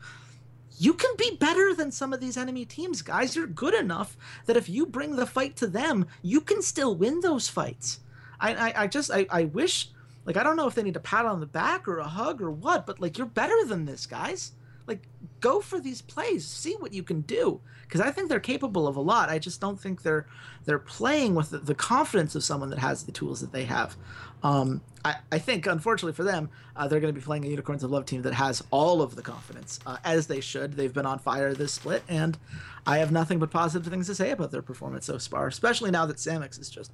You 0.78 0.95
can 0.95 1.14
be 1.19 1.37
better 1.38 1.75
than 1.75 1.92
some 1.92 2.14
of 2.14 2.21
these 2.21 2.38
enemy 2.38 2.64
teams, 2.64 3.02
guys. 3.02 3.37
You're 3.37 3.47
good 3.47 3.75
enough 3.75 4.16
that 4.47 4.57
if 4.57 4.71
you 4.71 4.87
bring 4.87 5.16
the 5.16 5.26
fight 5.26 5.54
to 5.57 5.66
them, 5.66 6.07
you 6.23 6.40
can 6.40 6.62
still 6.62 6.95
win 6.97 7.21
those 7.21 7.49
fights. 7.49 8.00
I, 8.43 8.55
I, 8.55 8.83
I 8.83 8.87
just, 8.87 9.11
I, 9.11 9.27
I 9.31 9.45
wish 9.45 9.89
like 10.25 10.37
I 10.37 10.43
don't 10.43 10.57
know 10.57 10.69
if 10.69 10.75
they 10.75 10.83
need 10.83 10.97
a 10.97 11.01
pat 11.01 11.27
on 11.27 11.41
the 11.41 11.47
back 11.47 11.89
or 11.89 11.99
a 11.99 12.09
hug 12.09 12.41
or 12.41 12.51
what, 12.51 12.87
but 12.87 13.01
like 13.01 13.19
you're 13.19 13.27
better 13.27 13.65
than 13.67 13.85
this, 13.85 14.07
guys. 14.07 14.53
Like 14.87 15.07
go 15.41 15.61
for 15.61 15.81
these 15.81 16.03
plays, 16.03 16.45
see 16.47 16.75
what 16.75 16.93
you 16.93 17.03
can 17.03 17.21
do 17.23 17.61
because 17.83 18.01
I 18.01 18.11
think 18.11 18.29
they're 18.29 18.41
capable 18.41 18.89
of 18.89 18.97
a 18.97 19.01
lot. 19.01 19.29
I 19.29 19.39
just 19.39 19.61
don't 19.61 19.81
think 19.81 20.03
they're 20.03 20.27
they're 20.65 20.79
playing 20.79 21.35
with 21.35 21.51
the, 21.51 21.59
the 21.59 21.75
confidence 21.75 22.35
of 22.35 22.43
someone 22.43 22.71
that 22.71 22.79
has 22.79 23.05
the 23.05 23.13
tools 23.13 23.41
that 23.41 23.53
they 23.53 23.65
have. 23.65 23.97
Um, 24.43 24.81
I, 25.05 25.17
I 25.31 25.39
think, 25.39 25.67
unfortunately 25.67 26.15
for 26.15 26.25
them, 26.25 26.51
uh, 26.75 26.89
they're 26.89 26.99
going 26.99 27.15
to 27.15 27.21
be 27.21 27.25
playing 27.25 27.45
a 27.45 27.49
Unicorns 27.49 27.85
of 27.85 27.93
Love 27.93 28.07
team 28.07 28.23
that 28.23 28.35
has 28.35 28.63
all 28.73 29.03
of 29.03 29.15
the 29.15 29.23
confidence, 29.23 29.79
uh, 29.87 29.99
as 30.05 30.27
they 30.27 30.41
should. 30.41 30.73
They've 30.73 30.93
been 30.93 31.07
on 31.07 31.21
fire 31.21 31.55
this 31.55 31.73
split, 31.73 32.03
and 32.09 32.37
I 32.85 32.99
have 32.99 33.13
nothing 33.13 33.39
but 33.39 33.53
positive 33.53 33.91
things 33.91 34.09
to 34.09 34.17
say 34.17 34.31
about 34.31 34.51
their 34.51 34.63
performance 34.63 35.07
so 35.07 35.19
far, 35.19 35.47
especially 35.47 35.93
now 35.93 36.07
that 36.07 36.17
Samux 36.17 36.59
is 36.59 36.71
just 36.71 36.91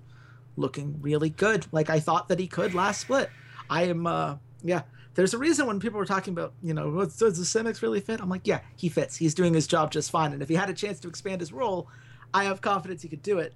looking 0.59 1.01
really 1.01 1.31
good, 1.31 1.67
like 1.73 1.91
I 1.91 2.01
thought 2.01 2.29
that 2.29 2.39
he 2.39 2.47
could 2.47 2.75
last 2.75 3.01
split. 3.01 3.31
I 3.71 3.85
am, 3.85 4.07
uh, 4.07 4.37
yeah. 4.63 4.83
There's 5.15 5.35
a 5.35 5.39
reason 5.39 5.67
when 5.67 5.81
people 5.81 5.99
were 5.99 6.07
talking 6.07 6.33
about, 6.33 6.53
you 6.63 6.75
know, 6.75 7.05
does 7.05 7.19
the 7.19 7.45
Samux 7.45 7.83
really 7.83 8.01
fit? 8.01 8.21
I'm 8.21 8.29
like, 8.29 8.47
yeah, 8.47 8.61
he 8.77 8.89
fits. 8.89 9.17
He's 9.17 9.35
doing 9.35 9.53
his 9.53 9.67
job 9.67 9.91
just 9.91 10.11
fine. 10.11 10.33
And 10.33 10.43
if 10.43 10.49
he 10.49 10.55
had 10.55 10.71
a 10.71 10.75
chance 10.75 11.01
to 11.01 11.09
expand 11.09 11.41
his 11.41 11.53
role, 11.53 11.89
I 12.33 12.45
have 12.45 12.61
confidence 12.61 13.03
he 13.03 13.09
could 13.09 13.23
do 13.23 13.39
it. 13.39 13.55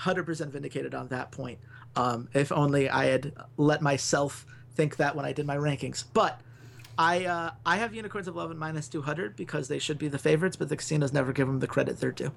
100% 0.00 0.48
vindicated 0.48 0.94
on 0.94 1.08
that 1.08 1.30
point. 1.30 1.58
Um, 1.96 2.28
if 2.34 2.52
only 2.52 2.90
I 2.90 3.06
had 3.06 3.32
let 3.56 3.80
myself 3.80 4.44
think 4.74 4.96
that 4.96 5.14
when 5.14 5.24
I 5.24 5.32
did 5.32 5.46
my 5.46 5.56
rankings. 5.56 6.04
But 6.12 6.40
I 6.98 7.24
uh, 7.24 7.50
I 7.64 7.76
have 7.76 7.94
Unicorns 7.94 8.28
of 8.28 8.36
Love 8.36 8.50
at 8.50 8.56
minus 8.56 8.88
200 8.88 9.36
because 9.36 9.68
they 9.68 9.78
should 9.78 9.98
be 9.98 10.08
the 10.08 10.18
favorites, 10.18 10.56
but 10.56 10.68
the 10.68 10.76
casinos 10.76 11.12
never 11.12 11.32
give 11.32 11.46
them 11.46 11.60
the 11.60 11.66
credit 11.66 12.00
they're 12.00 12.12
due. 12.12 12.32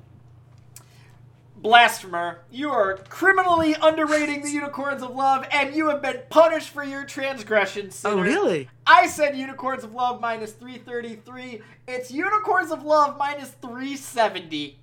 Blasphemer, 1.58 2.42
you 2.52 2.70
are 2.70 2.98
criminally 3.10 3.76
underrating 3.82 4.42
the 4.42 4.50
Unicorns 4.50 5.02
of 5.02 5.16
Love, 5.16 5.48
and 5.52 5.76
you 5.76 5.90
have 5.90 6.02
been 6.02 6.22
punished 6.30 6.70
for 6.70 6.84
your 6.84 7.06
transgressions. 7.06 8.02
Oh, 8.06 8.20
really? 8.20 8.70
I 8.86 9.08
said 9.08 9.36
Unicorns 9.38 9.84
of 9.84 9.94
Love 9.94 10.22
minus 10.22 10.52
333. 10.52 11.62
It's 11.88 12.12
Unicorns 12.12 12.72
of 12.72 12.84
Love 12.84 13.18
minus 13.18 13.50
370. 13.62 14.80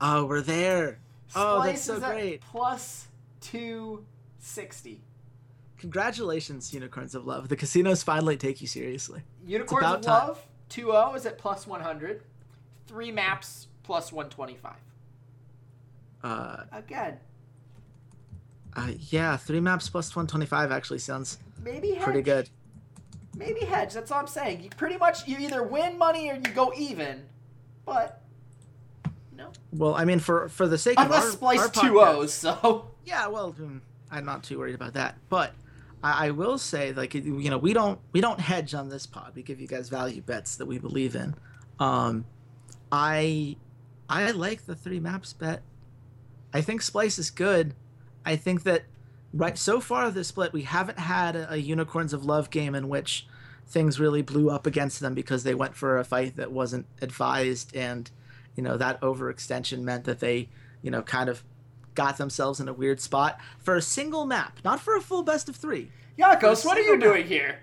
Oh, 0.00 0.24
we're 0.26 0.40
there. 0.40 0.98
Oh, 1.34 1.62
that's 1.62 1.82
so 1.82 1.98
great. 1.98 2.40
Plus 2.42 3.08
2 3.40 4.04
60. 4.38 5.00
Congratulations, 5.78 6.72
Unicorns 6.72 7.14
of 7.14 7.26
Love. 7.26 7.48
The 7.48 7.56
casinos 7.56 8.02
finally 8.02 8.36
take 8.36 8.60
you 8.60 8.66
seriously. 8.66 9.22
Unicorns 9.46 9.86
of 9.86 10.00
time. 10.02 10.28
Love 10.28 10.46
2-0 10.70 11.16
is 11.16 11.26
at 11.26 11.38
plus 11.38 11.66
100. 11.66 12.22
Three 12.86 13.10
maps 13.10 13.68
plus 13.82 14.12
125. 14.12 14.72
Uh, 16.24 16.64
Again. 16.72 17.18
Uh, 18.74 18.90
yeah, 19.10 19.36
three 19.36 19.60
maps 19.60 19.88
plus 19.88 20.16
125 20.16 20.72
actually 20.72 20.98
sounds 20.98 21.38
maybe 21.62 21.92
hedge. 21.92 22.02
pretty 22.02 22.22
good. 22.22 22.48
Maybe 23.36 23.60
hedge. 23.60 23.92
That's 23.92 24.10
all 24.10 24.20
I'm 24.20 24.26
saying. 24.26 24.62
You 24.62 24.70
pretty 24.70 24.96
much 24.96 25.28
you 25.28 25.36
either 25.38 25.62
win 25.62 25.98
money 25.98 26.30
or 26.30 26.34
you 26.34 26.40
go 26.40 26.72
even, 26.76 27.22
but 27.84 28.22
no. 29.36 29.50
Well, 29.72 29.94
I 29.94 30.04
mean, 30.04 30.18
for 30.18 30.48
for 30.48 30.66
the 30.66 30.78
sake 30.78 30.96
Unless 30.98 31.34
of 31.34 31.42
our, 31.42 31.54
Splyce 31.54 31.82
two 31.82 32.00
O's, 32.00 32.32
so 32.32 32.88
yeah. 33.04 33.26
Well, 33.28 33.52
hmm, 33.52 33.78
I'm 34.10 34.24
not 34.24 34.42
too 34.42 34.58
worried 34.58 34.74
about 34.74 34.94
that, 34.94 35.16
but 35.28 35.52
I, 36.02 36.28
I 36.28 36.30
will 36.30 36.58
say, 36.58 36.92
like, 36.92 37.14
you 37.14 37.50
know, 37.50 37.58
we 37.58 37.72
don't 37.72 37.98
we 38.12 38.20
don't 38.20 38.40
hedge 38.40 38.74
on 38.74 38.88
this 38.88 39.06
pod. 39.06 39.32
We 39.34 39.42
give 39.42 39.60
you 39.60 39.68
guys 39.68 39.88
value 39.88 40.22
bets 40.22 40.56
that 40.56 40.66
we 40.66 40.78
believe 40.78 41.14
in. 41.16 41.34
Um, 41.78 42.24
I 42.90 43.56
I 44.08 44.30
like 44.30 44.66
the 44.66 44.74
three 44.74 45.00
maps 45.00 45.32
bet. 45.32 45.62
I 46.54 46.60
think 46.60 46.80
Splyce 46.80 47.18
is 47.18 47.30
good. 47.30 47.74
I 48.24 48.36
think 48.36 48.62
that 48.62 48.84
right 49.34 49.58
so 49.58 49.80
far 49.80 50.10
this 50.10 50.28
split 50.28 50.52
we 50.52 50.62
haven't 50.62 50.98
had 51.00 51.34
a, 51.34 51.54
a, 51.54 51.56
Unicorns 51.56 52.12
of 52.12 52.24
Love 52.24 52.50
game 52.50 52.74
in 52.74 52.88
which 52.88 53.26
things 53.66 53.98
really 53.98 54.22
blew 54.22 54.48
up 54.48 54.66
against 54.66 55.00
them 55.00 55.12
because 55.12 55.42
they 55.42 55.54
went 55.54 55.74
for 55.74 55.98
a 55.98 56.04
fight 56.04 56.36
that 56.36 56.52
wasn't 56.52 56.86
advised 57.02 57.74
and 57.74 58.10
you 58.54 58.62
know 58.62 58.76
that 58.76 59.00
overextension 59.00 59.80
meant 59.80 60.04
that 60.04 60.20
they 60.20 60.48
you 60.80 60.90
know 60.90 61.02
kind 61.02 61.28
of 61.28 61.42
got 61.94 62.18
themselves 62.18 62.60
in 62.60 62.68
a 62.68 62.72
weird 62.72 63.00
spot 63.00 63.38
for 63.58 63.76
a 63.76 63.82
single 63.82 64.26
map, 64.26 64.58
not 64.64 64.80
for 64.80 64.96
a 64.96 65.00
full 65.00 65.22
best 65.22 65.48
of 65.48 65.56
three. 65.56 65.90
Yankos, 66.18 66.64
what 66.64 66.76
are 66.78 66.82
you 66.82 66.92
map. 66.92 67.00
doing 67.00 67.26
here? 67.26 67.60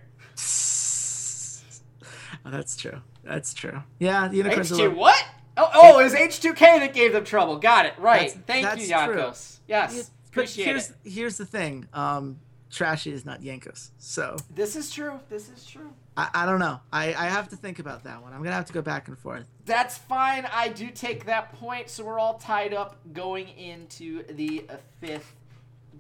oh, 2.46 2.50
that's 2.52 2.76
true. 2.76 3.02
That's 3.24 3.54
true. 3.54 3.84
Yeah, 4.00 4.28
the 4.28 4.38
Unicorns 4.38 4.72
H2 4.72 4.96
what? 4.96 5.24
Oh, 5.62 5.70
oh, 5.74 6.00
it 6.00 6.04
was 6.04 6.14
H2K 6.14 6.60
that 6.60 6.94
gave 6.94 7.14
them 7.14 7.24
trouble. 7.24 7.58
Got 7.58 7.86
it. 7.86 7.94
Right. 7.98 8.30
That's, 8.30 8.34
Thank 8.46 8.66
that's 8.66 8.88
you, 8.88 8.94
Yankos. 8.94 9.56
True. 9.58 9.64
Yes. 9.68 10.12
Appreciate 10.30 10.66
here's, 10.66 10.90
it. 10.90 10.96
Here's 11.04 11.38
the 11.38 11.46
thing. 11.46 11.88
Um, 11.94 12.40
Trashy 12.72 13.12
is 13.12 13.26
not 13.26 13.42
Yankos. 13.42 13.90
So 13.98 14.38
this 14.54 14.76
is 14.76 14.90
true. 14.92 15.20
This 15.30 15.50
is 15.50 15.66
true. 15.66 15.92
I, 16.16 16.30
I 16.34 16.46
don't 16.46 16.60
know. 16.60 16.80
I, 16.92 17.08
I 17.08 17.26
have 17.26 17.50
to 17.50 17.56
think 17.56 17.80
about 17.80 18.06
that 18.06 18.22
one. 18.22 18.34
I'm 18.34 18.42
gonna 18.42 18.56
have 18.56 18.66
to 18.66 18.74
go 18.74 18.82
back 18.82 19.08
and 19.08 19.18
forth. 19.18 19.46
That's 19.66 19.98
fine. 19.98 20.48
I 20.52 20.70
do 20.70 20.90
take 20.90 21.26
that 21.26 21.54
point. 21.54 21.90
So 21.90 22.06
we're 22.06 22.20
all 22.20 22.36
tied 22.36 22.74
up 22.74 22.96
going 23.14 23.50
into 23.50 24.24
the 24.34 24.66
fifth 25.02 25.36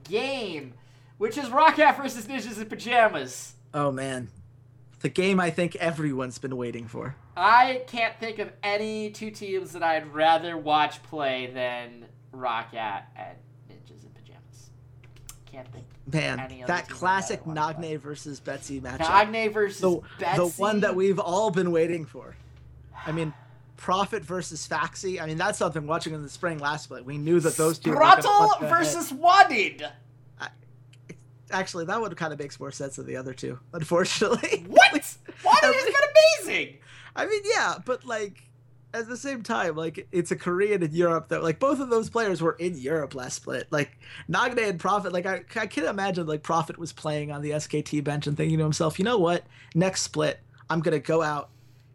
game, 0.05 0.73
which 1.17 1.37
is 1.37 1.45
ROCCAT 1.49 1.97
versus 1.97 2.25
Ninjas 2.25 2.59
in 2.59 2.67
Pajamas. 2.67 3.55
Oh 3.73 3.91
man, 3.91 4.29
the 5.01 5.09
game 5.09 5.39
I 5.39 5.49
think 5.49 5.75
everyone's 5.77 6.37
been 6.37 6.55
waiting 6.57 6.87
for. 6.87 7.15
I 7.35 7.83
can't 7.87 8.19
think 8.19 8.39
of 8.39 8.51
any 8.63 9.11
two 9.11 9.31
teams 9.31 9.73
that 9.73 9.83
I'd 9.83 10.13
rather 10.13 10.57
watch 10.57 11.01
play 11.03 11.49
than 11.53 12.05
ROCCAT 12.33 13.03
and 13.15 13.37
Ninjas 13.69 14.03
in 14.03 14.09
Pajamas. 14.11 14.69
can't 15.45 15.71
think. 15.71 15.85
Man, 16.11 16.63
that 16.67 16.89
classic 16.89 17.45
Nagne 17.45 17.97
versus 17.97 18.39
Betsy 18.39 18.81
matchup. 18.81 18.99
Nagne 18.99 19.47
versus 19.47 19.79
the, 19.79 20.01
Betsy. 20.19 20.37
The 20.37 20.47
one 20.61 20.81
that 20.81 20.95
we've 20.95 21.19
all 21.19 21.51
been 21.51 21.71
waiting 21.71 22.05
for. 22.05 22.35
I 23.05 23.11
mean, 23.11 23.33
Profit 23.77 24.23
versus 24.23 24.67
Phaxi. 24.67 25.21
I 25.21 25.25
mean, 25.25 25.37
that's 25.37 25.57
something 25.57 25.87
watching 25.87 26.13
in 26.13 26.21
the 26.21 26.29
spring 26.29 26.59
last 26.59 26.83
split. 26.83 27.05
We 27.05 27.17
knew 27.17 27.39
that 27.39 27.55
those 27.55 27.79
two. 27.79 27.91
Throttle 27.91 28.51
versus 28.61 29.11
Wadid. 29.11 29.89
Actually, 31.51 31.85
that 31.85 32.01
one 32.01 32.13
kind 32.15 32.33
of 32.33 32.39
makes 32.39 32.59
more 32.59 32.71
sense 32.71 32.95
than 32.95 33.05
the 33.05 33.15
other 33.15 33.33
two. 33.33 33.59
Unfortunately. 33.73 34.65
What? 34.71 34.93
Wadid 35.43 35.73
has 35.73 35.85
been 35.85 36.47
amazing. 36.47 36.77
I 37.15 37.25
mean, 37.25 37.41
yeah, 37.45 37.75
but 37.85 38.05
like 38.05 38.43
at 38.93 39.07
the 39.07 39.17
same 39.17 39.41
time, 39.41 39.75
like 39.75 40.07
it's 40.11 40.31
a 40.31 40.35
Korean 40.35 40.83
in 40.83 40.91
Europe 40.91 41.29
that 41.29 41.43
like 41.43 41.59
both 41.59 41.79
of 41.79 41.89
those 41.89 42.09
players 42.09 42.41
were 42.41 42.53
in 42.53 42.77
Europe 42.77 43.15
last 43.15 43.35
split. 43.35 43.67
Like 43.71 43.97
Nagne 44.27 44.69
and 44.69 44.79
Profit, 44.79 45.13
like 45.13 45.25
I, 45.25 45.43
I 45.55 45.67
can 45.67 45.85
imagine 45.85 46.27
like 46.27 46.43
Profit 46.43 46.77
was 46.77 46.93
playing 46.93 47.31
on 47.31 47.41
the 47.41 47.51
SKT 47.51 48.03
bench 48.03 48.27
and 48.27 48.35
thinking 48.35 48.57
to 48.57 48.63
himself, 48.63 48.99
you 48.99 49.05
know 49.05 49.17
what? 49.17 49.43
Next 49.75 50.01
split, 50.01 50.39
I'm 50.69 50.81
gonna 50.81 50.99
go 50.99 51.21
out 51.21 51.49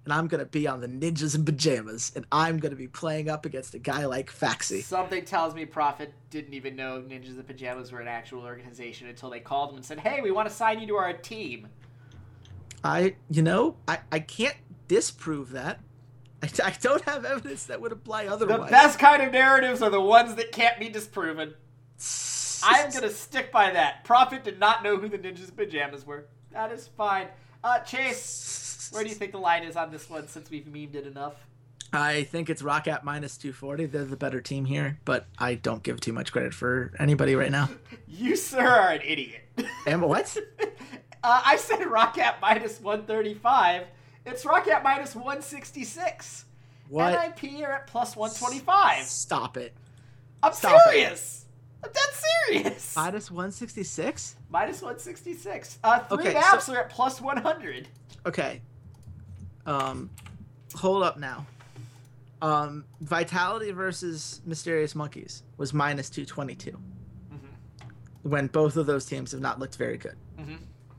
and 0.06 0.12
I'm 0.12 0.28
gonna 0.28 0.46
be 0.46 0.68
on 0.68 0.80
the 0.80 0.86
ninjas 0.86 1.34
in 1.34 1.44
pajamas 1.44 2.12
and 2.14 2.24
I'm 2.30 2.58
gonna 2.58 2.76
be 2.76 2.86
playing 2.86 3.28
up 3.28 3.44
against 3.44 3.74
a 3.74 3.78
guy 3.80 4.06
like 4.06 4.32
Phaxi. 4.32 4.82
Something 4.82 5.24
tells 5.24 5.52
me 5.52 5.64
Profit 5.64 6.12
didn't 6.30 6.54
even 6.54 6.76
know 6.76 7.02
Ninjas 7.02 7.36
in 7.36 7.42
Pajamas 7.42 7.90
were 7.90 8.00
an 8.00 8.06
actual 8.06 8.42
organization 8.42 9.08
until 9.08 9.30
they 9.30 9.40
called 9.40 9.70
him 9.70 9.76
and 9.76 9.84
said, 9.84 9.98
Hey, 9.98 10.20
we 10.22 10.30
want 10.30 10.48
to 10.48 10.54
sign 10.54 10.78
you 10.78 10.86
to 10.86 10.94
our 10.94 11.12
team. 11.12 11.66
I 12.84 13.16
you 13.28 13.42
know, 13.42 13.76
I, 13.88 13.98
I 14.12 14.20
can't 14.20 14.56
disprove 14.86 15.50
that. 15.50 15.80
I, 16.40 16.50
I 16.64 16.76
don't 16.80 17.02
have 17.02 17.24
evidence 17.24 17.64
that 17.66 17.80
would 17.80 17.90
imply 17.90 18.26
otherwise. 18.26 18.60
The 18.60 18.70
best 18.70 19.00
kind 19.00 19.22
of 19.22 19.32
narratives 19.32 19.82
are 19.82 19.90
the 19.90 20.00
ones 20.00 20.36
that 20.36 20.52
can't 20.52 20.78
be 20.78 20.88
disproven. 20.88 21.54
I 22.62 22.78
am 22.78 22.92
gonna 22.92 23.10
stick 23.10 23.50
by 23.50 23.72
that. 23.72 24.04
Profit 24.04 24.44
did 24.44 24.60
not 24.60 24.84
know 24.84 24.98
who 24.98 25.08
the 25.08 25.18
ninjas 25.18 25.48
in 25.48 25.56
pajamas 25.56 26.06
were. 26.06 26.26
That 26.52 26.70
is 26.70 26.86
fine. 26.86 27.26
Uh, 27.64 27.80
Chase, 27.80 28.65
where 28.92 29.02
do 29.02 29.08
you 29.08 29.14
think 29.14 29.32
the 29.32 29.38
line 29.38 29.62
is 29.62 29.76
on 29.76 29.90
this 29.90 30.08
one 30.08 30.28
since 30.28 30.50
we've 30.50 30.64
memed 30.64 30.94
it 30.94 31.06
enough? 31.06 31.34
I 31.92 32.24
think 32.24 32.50
it's 32.50 32.62
ROCCAT 32.62 33.04
minus 33.04 33.36
240. 33.38 33.86
They're 33.86 34.04
the 34.04 34.16
better 34.16 34.40
team 34.40 34.64
here, 34.64 34.98
but 35.04 35.26
I 35.38 35.54
don't 35.54 35.82
give 35.82 36.00
too 36.00 36.12
much 36.12 36.32
credit 36.32 36.52
for 36.52 36.92
anybody 36.98 37.34
right 37.34 37.50
now. 37.50 37.70
you, 38.08 38.36
sir, 38.36 38.66
are 38.66 38.90
an 38.90 39.02
idiot. 39.04 39.42
And 39.86 40.02
what? 40.02 40.36
uh, 41.22 41.42
I 41.44 41.56
said 41.56 41.78
ROCCAT 41.78 42.40
minus 42.42 42.80
135 42.80 43.86
it's 44.26 44.44
ROCCAT 44.44 44.82
minus 44.82 45.14
166. 45.14 46.46
What? 46.88 47.12
NIP 47.12 47.62
are 47.62 47.72
at 47.72 47.86
plus 47.86 48.16
125. 48.16 49.04
Stop 49.04 49.56
it. 49.56 49.72
I'm 50.42 50.52
Stop 50.52 50.82
serious. 50.84 51.46
It. 51.82 51.86
I'm 51.86 51.92
dead 51.92 52.64
serious. 52.64 52.96
Minus 52.96 53.30
166? 53.30 54.36
Minus 54.50 54.82
166. 54.82 55.78
Uh, 55.84 56.00
three 56.00 56.18
okay, 56.18 56.34
maps 56.34 56.66
so, 56.66 56.74
are 56.74 56.80
at 56.80 56.90
plus 56.90 57.20
100. 57.20 57.86
Okay. 58.26 58.62
Um, 59.66 60.10
hold 60.74 61.02
up 61.02 61.18
now. 61.18 61.46
Um, 62.42 62.84
Vitality 63.00 63.72
versus 63.72 64.40
Mysterious 64.44 64.94
Monkeys 64.94 65.42
was 65.56 65.72
minus 65.72 66.10
222. 66.10 66.70
Mm-hmm. 66.70 68.28
When 68.28 68.46
both 68.46 68.76
of 68.76 68.86
those 68.86 69.06
teams 69.06 69.32
have 69.32 69.40
not 69.40 69.58
looked 69.58 69.76
very 69.76 69.96
good. 69.96 70.16
Mm-hmm. 70.38 70.56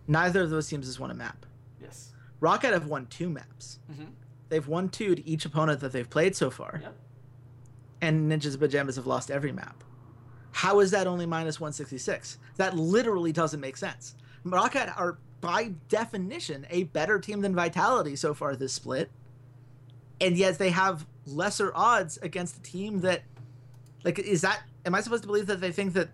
Neither 0.07 0.41
of 0.41 0.49
those 0.49 0.67
teams 0.67 0.87
has 0.87 0.99
won 0.99 1.11
a 1.11 1.13
map. 1.13 1.45
Yes. 1.81 2.13
ROCCAT 2.41 2.73
have 2.73 2.87
won 2.87 3.05
two 3.07 3.29
maps. 3.29 3.79
Mm-hmm. 3.91 4.05
They've 4.49 4.67
won 4.67 4.89
two 4.89 5.15
to 5.15 5.27
each 5.27 5.45
opponent 5.45 5.79
that 5.81 5.91
they've 5.91 6.09
played 6.09 6.35
so 6.35 6.49
far. 6.49 6.79
Yep. 6.81 6.95
And 8.01 8.31
Ninjas 8.31 8.51
and 8.51 8.59
Pajamas 8.59 8.95
have 8.95 9.07
lost 9.07 9.29
every 9.29 9.51
map. 9.51 9.83
How 10.51 10.79
is 10.79 10.91
that 10.91 11.07
only 11.07 11.25
minus 11.25 11.59
166? 11.59 12.39
That 12.55 12.75
literally 12.75 13.31
doesn't 13.31 13.59
make 13.59 13.77
sense. 13.77 14.15
ROCCAT 14.45 14.97
are, 14.97 15.19
by 15.41 15.73
definition, 15.89 16.65
a 16.69 16.83
better 16.83 17.19
team 17.19 17.41
than 17.41 17.55
Vitality 17.55 18.15
so 18.15 18.33
far 18.33 18.55
this 18.55 18.73
split. 18.73 19.11
And 20.19 20.35
yet 20.37 20.57
they 20.57 20.71
have 20.71 21.05
lesser 21.25 21.71
odds 21.75 22.17
against 22.17 22.57
a 22.57 22.61
team 22.61 23.01
that. 23.01 23.23
Like, 24.03 24.19
is 24.19 24.41
that. 24.41 24.61
Am 24.85 24.95
I 24.95 25.01
supposed 25.01 25.23
to 25.23 25.27
believe 25.27 25.47
that 25.47 25.59
they 25.61 25.71
think 25.71 25.93
that 25.93 26.09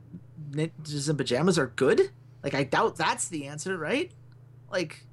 Ninjas 0.52 1.08
and 1.08 1.18
Pajamas 1.18 1.60
are 1.60 1.68
good? 1.68 2.10
Like, 2.44 2.54
I 2.54 2.64
doubt 2.64 2.98
that's 2.98 3.28
the 3.28 3.48
answer, 3.48 3.78
right? 3.78 4.12
Like, 4.72 5.06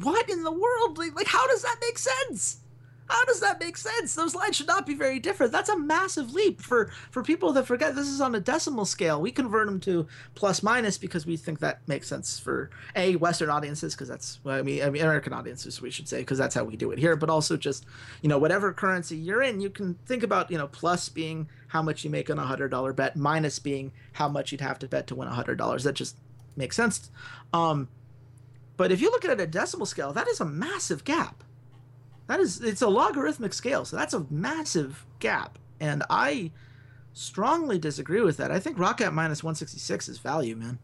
what 0.00 0.28
in 0.30 0.42
the 0.42 0.52
world? 0.52 0.98
Like, 0.98 1.26
how 1.26 1.46
does 1.46 1.62
that 1.62 1.76
make 1.80 1.98
sense? 1.98 2.61
How 3.08 3.24
does 3.24 3.40
that 3.40 3.60
make 3.60 3.76
sense? 3.76 4.14
Those 4.14 4.34
lines 4.34 4.56
should 4.56 4.66
not 4.66 4.86
be 4.86 4.94
very 4.94 5.18
different. 5.18 5.52
That's 5.52 5.68
a 5.68 5.78
massive 5.78 6.32
leap 6.32 6.60
for 6.60 6.90
for 7.10 7.22
people 7.22 7.52
that 7.52 7.66
forget 7.66 7.94
this 7.94 8.08
is 8.08 8.20
on 8.20 8.34
a 8.34 8.40
decimal 8.40 8.84
scale. 8.84 9.20
We 9.20 9.30
convert 9.30 9.66
them 9.66 9.80
to 9.80 10.06
plus 10.34 10.62
minus 10.62 10.98
because 10.98 11.26
we 11.26 11.36
think 11.36 11.60
that 11.60 11.86
makes 11.86 12.08
sense 12.08 12.38
for 12.38 12.70
a 12.96 13.16
Western 13.16 13.50
audiences 13.50 13.94
because 13.94 14.08
that's 14.08 14.40
well, 14.44 14.58
I 14.58 14.62
mean, 14.62 14.82
I 14.82 14.90
mean 14.90 15.02
American 15.02 15.32
audiences 15.32 15.80
we 15.82 15.90
should 15.90 16.08
say 16.08 16.20
because 16.20 16.38
that's 16.38 16.54
how 16.54 16.64
we 16.64 16.76
do 16.76 16.90
it 16.90 16.98
here. 16.98 17.16
But 17.16 17.28
also 17.28 17.56
just 17.56 17.84
you 18.22 18.28
know 18.28 18.38
whatever 18.38 18.72
currency 18.72 19.16
you're 19.16 19.42
in, 19.42 19.60
you 19.60 19.70
can 19.70 19.94
think 20.06 20.22
about 20.22 20.50
you 20.50 20.58
know 20.58 20.68
plus 20.68 21.08
being 21.08 21.48
how 21.68 21.82
much 21.82 22.04
you 22.04 22.10
make 22.10 22.30
on 22.30 22.38
a 22.38 22.46
hundred 22.46 22.68
dollar 22.68 22.92
bet, 22.92 23.16
minus 23.16 23.58
being 23.58 23.92
how 24.12 24.28
much 24.28 24.52
you'd 24.52 24.60
have 24.60 24.78
to 24.78 24.88
bet 24.88 25.06
to 25.08 25.14
win 25.14 25.28
a 25.28 25.34
hundred 25.34 25.58
dollars. 25.58 25.84
That 25.84 25.94
just 25.94 26.16
makes 26.56 26.76
sense. 26.76 27.10
Um, 27.52 27.88
but 28.76 28.92
if 28.92 29.00
you 29.00 29.10
look 29.10 29.24
at 29.24 29.30
it 29.30 29.40
at 29.40 29.40
a 29.40 29.46
decimal 29.46 29.86
scale, 29.86 30.12
that 30.12 30.28
is 30.28 30.40
a 30.40 30.44
massive 30.44 31.04
gap. 31.04 31.44
That 32.32 32.40
is, 32.40 32.62
it's 32.62 32.80
a 32.80 32.88
logarithmic 32.88 33.52
scale, 33.52 33.84
so 33.84 33.94
that's 33.94 34.14
a 34.14 34.24
massive 34.30 35.04
gap. 35.18 35.58
And 35.78 36.02
I 36.08 36.50
strongly 37.12 37.78
disagree 37.78 38.22
with 38.22 38.38
that. 38.38 38.50
I 38.50 38.58
think 38.58 38.78
ROCCAT 38.78 39.12
minus 39.12 39.44
166 39.44 40.08
is 40.08 40.18
value, 40.18 40.56
man. 40.56 40.78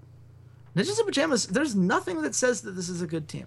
Ninjas 0.77 1.01
in 1.01 1.07
Pajamas, 1.07 1.47
there's 1.47 1.75
nothing 1.75 2.21
that 2.21 2.35
says 2.35 2.61
that 2.61 2.73
this 2.73 2.91
is 2.91 3.01
a 3.01 3.07
good 3.07 3.29
team. 3.29 3.47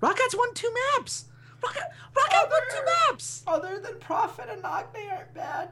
ROCCAT's 0.00 0.36
won 0.36 0.54
two 0.54 0.72
maps. 0.94 1.24
ROCCAT 1.64 1.82
other, 2.16 2.48
won 2.48 2.62
two 2.70 2.84
maps. 3.08 3.42
Other 3.48 3.80
than 3.80 3.98
Profit 3.98 4.46
and 4.52 4.62
Nagne 4.62 5.10
aren't 5.10 5.34
bad. 5.34 5.70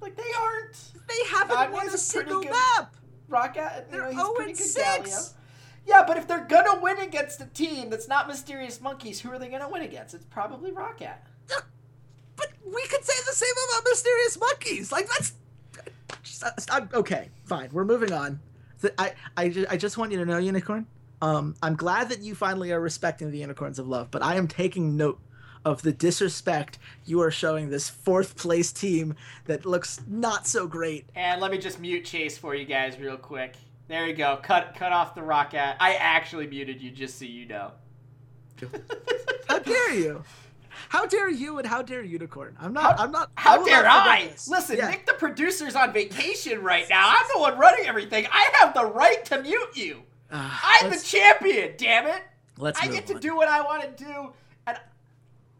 Like 0.00 0.14
they 0.14 0.32
aren't. 0.38 0.92
They 1.08 1.28
haven't 1.28 1.72
won 1.72 1.88
a 1.88 1.98
single 1.98 2.42
good, 2.42 2.52
map. 2.52 2.94
Rocket, 3.28 3.90
they're 3.90 4.12
you 4.12 4.16
know, 4.16 4.32
0 4.38 4.54
6. 4.54 5.34
Yeah, 5.86 6.04
but 6.06 6.16
if 6.16 6.26
they're 6.26 6.44
gonna 6.44 6.80
win 6.80 6.98
against 6.98 7.40
a 7.40 7.46
team 7.46 7.90
that's 7.90 8.08
not 8.08 8.26
Mysterious 8.26 8.80
Monkeys, 8.80 9.20
who 9.20 9.30
are 9.30 9.38
they 9.38 9.48
gonna 9.48 9.68
win 9.68 9.82
against? 9.82 10.14
It's 10.14 10.24
probably 10.24 10.72
ROCCAT. 10.72 11.18
But 12.36 12.48
we 12.64 12.86
could 12.88 13.04
say 13.04 13.14
the 13.26 13.32
same 13.32 13.54
about 13.70 13.84
Mysterious 13.88 14.38
Monkeys. 14.38 14.92
Like 14.92 15.08
that's. 15.08 15.32
I'm, 16.70 16.88
okay, 16.92 17.30
fine. 17.44 17.70
We're 17.72 17.84
moving 17.84 18.12
on. 18.12 18.40
I, 18.98 19.14
I, 19.36 19.66
I 19.70 19.76
just 19.76 19.96
want 19.96 20.12
you 20.12 20.18
to 20.18 20.26
know, 20.26 20.38
Unikrn. 20.38 20.84
Um, 21.22 21.54
I'm 21.62 21.76
glad 21.76 22.10
that 22.10 22.20
you 22.20 22.34
finally 22.34 22.72
are 22.72 22.80
respecting 22.80 23.30
the 23.30 23.38
Unicorns 23.38 23.78
of 23.78 23.88
Love, 23.88 24.10
but 24.10 24.22
I 24.22 24.36
am 24.36 24.46
taking 24.46 24.96
note 24.96 25.18
of 25.64 25.82
the 25.82 25.92
disrespect 25.92 26.78
you 27.06 27.20
are 27.20 27.30
showing 27.30 27.70
this 27.70 27.88
fourth 27.88 28.36
place 28.36 28.70
team 28.70 29.14
that 29.46 29.64
looks 29.64 30.00
not 30.06 30.46
so 30.46 30.66
great. 30.66 31.06
And 31.14 31.40
let 31.40 31.50
me 31.50 31.58
just 31.58 31.80
mute 31.80 32.04
Chase 32.04 32.36
for 32.36 32.54
you 32.54 32.66
guys 32.66 32.98
real 32.98 33.16
quick. 33.16 33.54
There 33.88 34.06
you 34.06 34.14
go. 34.14 34.38
Cut 34.42 34.74
cut 34.76 34.92
off 34.92 35.14
the 35.14 35.22
rocket. 35.22 35.76
I 35.80 35.94
actually 35.94 36.46
muted 36.46 36.82
you 36.82 36.90
just 36.90 37.18
so 37.18 37.24
you 37.24 37.46
know. 37.46 37.72
how 39.48 39.58
dare 39.60 39.94
you? 39.94 40.24
How 40.88 41.06
dare 41.06 41.30
you 41.30 41.58
and 41.58 41.66
how 41.66 41.82
dare 41.82 42.02
Unikrn? 42.02 42.54
I'm 42.60 42.72
not. 42.72 42.98
How, 42.98 43.04
I'm 43.04 43.12
not. 43.12 43.30
How 43.36 43.62
I 43.62 43.64
dare 43.64 43.86
I? 43.86 44.30
Listen, 44.48 44.76
yeah. 44.76 44.90
Nick, 44.90 45.06
the 45.06 45.14
producer's 45.14 45.74
on 45.74 45.92
vacation 45.92 46.62
right 46.62 46.86
now. 46.88 47.08
I'm 47.08 47.26
the 47.34 47.40
one 47.40 47.58
running 47.58 47.86
everything. 47.86 48.26
I 48.30 48.50
have 48.60 48.74
the 48.74 48.86
right 48.86 49.24
to 49.26 49.42
mute 49.42 49.76
you. 49.76 50.02
Uh, 50.30 50.58
I'm 50.62 50.90
the 50.90 50.98
champion. 50.98 51.74
Damn 51.76 52.06
it! 52.06 52.22
Let's. 52.58 52.80
I 52.80 52.88
get 52.88 53.08
on. 53.08 53.14
to 53.16 53.20
do 53.20 53.36
what 53.36 53.48
I 53.48 53.60
want 53.62 53.82
to 53.82 54.04
do, 54.04 54.32
and 54.66 54.78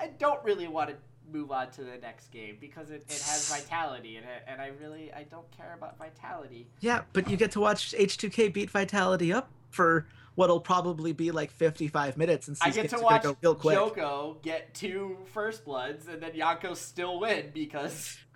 I 0.00 0.08
don't 0.18 0.42
really 0.44 0.68
want 0.68 0.90
to 0.90 0.96
move 1.32 1.50
on 1.50 1.70
to 1.72 1.84
the 1.84 1.96
next 1.98 2.30
game 2.30 2.56
because 2.60 2.90
it, 2.90 3.04
it 3.08 3.22
has 3.22 3.48
vitality 3.48 4.16
in 4.16 4.24
it, 4.24 4.42
and 4.46 4.60
I 4.60 4.68
really 4.80 5.12
I 5.12 5.24
don't 5.24 5.50
care 5.50 5.74
about 5.76 5.98
vitality. 5.98 6.68
Yeah, 6.80 7.02
but 7.12 7.30
you 7.30 7.36
get 7.36 7.50
to 7.52 7.60
watch 7.60 7.92
H2K 7.92 8.52
beat 8.52 8.70
vitality 8.70 9.32
up 9.32 9.50
for 9.70 10.06
what'll 10.34 10.60
probably 10.60 11.12
be 11.12 11.30
like 11.30 11.50
55 11.50 12.16
minutes, 12.16 12.48
and 12.48 12.56
I 12.60 12.70
get 12.70 12.90
to 12.90 12.98
watch 12.98 13.22
go 13.22 13.36
real 13.42 13.54
quick. 13.54 13.76
Joko 13.76 14.38
get 14.42 14.74
two 14.74 15.16
first 15.32 15.64
bloods, 15.64 16.06
and 16.08 16.22
then 16.22 16.32
Yako 16.32 16.76
still 16.76 17.20
win 17.20 17.50
because. 17.52 18.18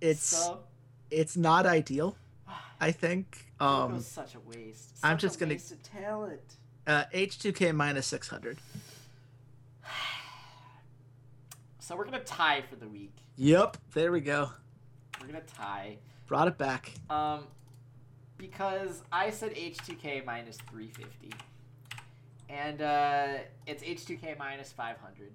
it's 0.00 0.22
so, 0.22 0.60
it's 1.10 1.36
not 1.36 1.66
ideal. 1.66 2.16
I 2.80 2.92
think. 2.92 3.46
Um, 3.58 4.00
such 4.00 4.34
a 4.34 4.40
waste. 4.40 4.98
Such 4.98 5.10
I'm 5.10 5.18
just 5.18 5.38
gonna 5.38 5.56
talent. 5.82 6.40
Uh, 6.86 7.04
H2K 7.14 7.74
minus 7.74 8.06
600. 8.06 8.58
So 11.90 11.96
we're 11.96 12.04
gonna 12.04 12.20
tie 12.20 12.62
for 12.70 12.76
the 12.76 12.86
week. 12.86 13.16
Yep, 13.34 13.76
there 13.94 14.12
we 14.12 14.20
go. 14.20 14.52
We're 15.20 15.26
gonna 15.26 15.40
tie. 15.40 15.96
Brought 16.28 16.46
it 16.46 16.56
back. 16.56 16.92
Um, 17.10 17.48
because 18.38 19.02
I 19.10 19.30
said 19.30 19.56
H2K 19.56 20.24
minus 20.24 20.56
350, 20.70 21.32
and 22.48 22.80
uh, 22.80 23.38
it's 23.66 23.82
H2K 23.82 24.38
minus 24.38 24.70
500. 24.70 25.32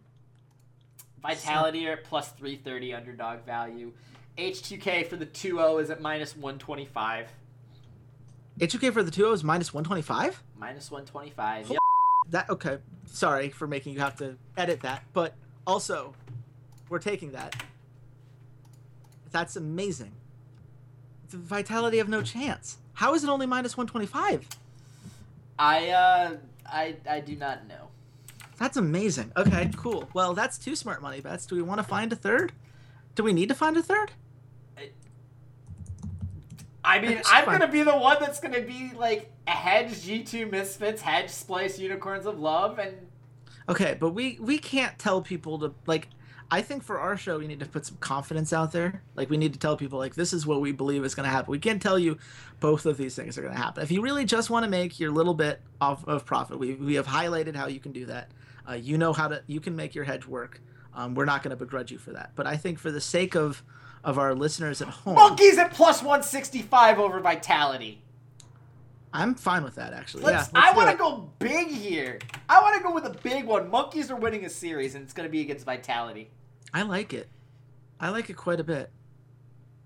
Vitality 1.21 1.89
at 1.89 2.05
plus 2.05 2.29
330 2.29 2.93
underdog 2.93 3.45
value. 3.45 3.91
H2K 4.37 5.07
for 5.07 5.17
the 5.17 5.25
2-0 5.25 5.81
is 5.81 5.89
at 5.89 5.99
minus 5.99 6.37
125. 6.37 7.33
H2K 8.61 8.93
for 8.93 9.03
the 9.03 9.11
2-0 9.11 9.33
is 9.33 9.43
minus 9.43 9.73
125? 9.73 10.41
Minus 10.57 10.89
125. 10.89 11.71
Yep. 11.71 11.79
That 12.29 12.49
okay. 12.49 12.77
Sorry 13.07 13.49
for 13.49 13.67
making 13.67 13.91
you 13.91 13.99
have 13.99 14.15
to 14.19 14.37
edit 14.55 14.79
that, 14.83 15.03
but 15.11 15.35
also 15.67 16.13
we're 16.89 16.99
taking 16.99 17.31
that. 17.31 17.63
That's 19.31 19.55
amazing. 19.55 20.13
The 21.29 21.37
vitality 21.37 21.97
have 21.97 22.09
no 22.09 22.21
chance. 22.21 22.77
How 22.93 23.13
is 23.13 23.23
it 23.23 23.29
only 23.29 23.45
minus 23.45 23.75
125? 23.75 24.47
I 25.57 25.89
uh 25.89 26.35
I 26.65 26.95
I 27.09 27.19
do 27.19 27.35
not 27.35 27.67
know. 27.67 27.89
That's 28.57 28.77
amazing. 28.77 29.31
Okay, 29.35 29.69
cool. 29.75 30.09
Well, 30.13 30.33
that's 30.33 30.57
two 30.57 30.75
smart 30.75 31.01
money 31.01 31.19
bets. 31.19 31.45
Do 31.45 31.55
we 31.55 31.61
want 31.61 31.79
to 31.79 31.83
find 31.83 32.11
a 32.13 32.15
third? 32.15 32.53
Do 33.15 33.23
we 33.23 33.33
need 33.33 33.49
to 33.49 33.55
find 33.55 33.75
a 33.75 33.83
third? 33.83 34.11
I 36.85 36.99
mean, 37.01 37.19
I'm 37.25 37.45
fun. 37.45 37.59
gonna 37.59 37.71
be 37.71 37.81
the 37.81 37.97
one 37.97 38.17
that's 38.19 38.39
gonna 38.39 38.61
be 38.61 38.91
like 38.95 39.31
a 39.47 39.51
hedge 39.51 39.89
G2 39.89 40.51
Misfits, 40.51 41.01
hedge 41.01 41.27
Splyce 41.29 41.79
Unicorns 41.79 42.27
of 42.27 42.39
Love, 42.39 42.77
and 42.77 42.95
okay, 43.67 43.97
but 43.99 44.11
we 44.11 44.37
we 44.39 44.57
can't 44.57 44.97
tell 44.99 45.21
people 45.21 45.59
to 45.59 45.73
like. 45.87 46.09
I 46.51 46.61
think 46.61 46.83
for 46.83 46.99
our 46.99 47.17
show, 47.17 47.39
we 47.39 47.47
need 47.47 47.59
to 47.59 47.65
put 47.65 47.85
some 47.85 47.97
confidence 47.97 48.53
out 48.53 48.71
there. 48.71 49.01
Like 49.15 49.29
we 49.29 49.37
need 49.37 49.53
to 49.53 49.59
tell 49.59 49.75
people 49.75 49.97
like 49.97 50.15
this 50.15 50.31
is 50.31 50.45
what 50.45 50.61
we 50.61 50.71
believe 50.71 51.03
is 51.03 51.15
going 51.15 51.25
to 51.25 51.29
happen. 51.29 51.51
We 51.51 51.59
can't 51.59 51.81
tell 51.81 51.97
you 51.97 52.17
both 52.59 52.85
of 52.85 52.97
these 52.97 53.15
things 53.15 53.37
are 53.37 53.41
going 53.41 53.53
to 53.53 53.59
happen. 53.59 53.83
If 53.83 53.91
you 53.91 54.01
really 54.01 54.25
just 54.25 54.49
want 54.49 54.63
to 54.63 54.69
make 54.69 54.99
your 54.99 55.11
little 55.11 55.33
bit 55.33 55.61
of, 55.81 56.07
of 56.07 56.25
profit, 56.25 56.59
we 56.59 56.75
we 56.75 56.95
have 56.95 57.07
highlighted 57.07 57.55
how 57.55 57.67
you 57.67 57.79
can 57.79 57.91
do 57.91 58.05
that. 58.05 58.31
Uh, 58.67 58.73
you 58.73 58.97
know 58.97 59.13
how 59.13 59.27
to 59.27 59.43
you 59.47 59.59
can 59.59 59.75
make 59.75 59.95
your 59.95 60.03
hedge 60.03 60.27
work. 60.27 60.61
Um, 60.93 61.15
we're 61.15 61.25
not 61.25 61.43
going 61.43 61.49
to 61.49 61.57
begrudge 61.57 61.91
you 61.91 61.97
for 61.97 62.11
that. 62.11 62.31
But 62.35 62.47
I 62.47 62.57
think 62.57 62.79
for 62.79 62.91
the 62.91 63.01
sake 63.01 63.35
of 63.35 63.63
of 64.03 64.19
our 64.19 64.35
listeners 64.35 64.81
at 64.81 64.87
home. 64.87 65.15
Monkeys 65.15 65.57
at 65.57 65.73
plus 65.73 66.01
165 66.01 66.99
over 66.99 67.19
Vitality. 67.19 68.01
I'm 69.15 69.33
fine 69.33 69.63
with 69.63 69.75
that, 69.75 69.93
actually. 69.93 70.23
Let's, 70.23 70.49
yeah, 70.53 70.59
let's 70.59 70.73
I 70.73 70.77
want 70.77 70.91
to 70.91 70.97
go 70.97 71.29
big 71.39 71.69
here. 71.69 72.19
I 72.49 72.61
want 72.61 72.75
to 72.75 72.83
go 72.83 72.93
with 72.93 73.05
a 73.05 73.17
big 73.23 73.45
one. 73.45 73.69
Monkeys 73.69 74.11
are 74.11 74.17
winning 74.17 74.43
a 74.45 74.49
series, 74.49 74.93
and 74.93 75.03
it's 75.03 75.13
going 75.13 75.27
to 75.27 75.31
be 75.31 75.39
against 75.39 75.65
Vitality. 75.65 76.29
I 76.73 76.81
like 76.81 77.13
it. 77.13 77.29
I 77.97 78.09
like 78.09 78.29
it 78.29 78.33
quite 78.35 78.59
a 78.59 78.63
bit. 78.63 78.91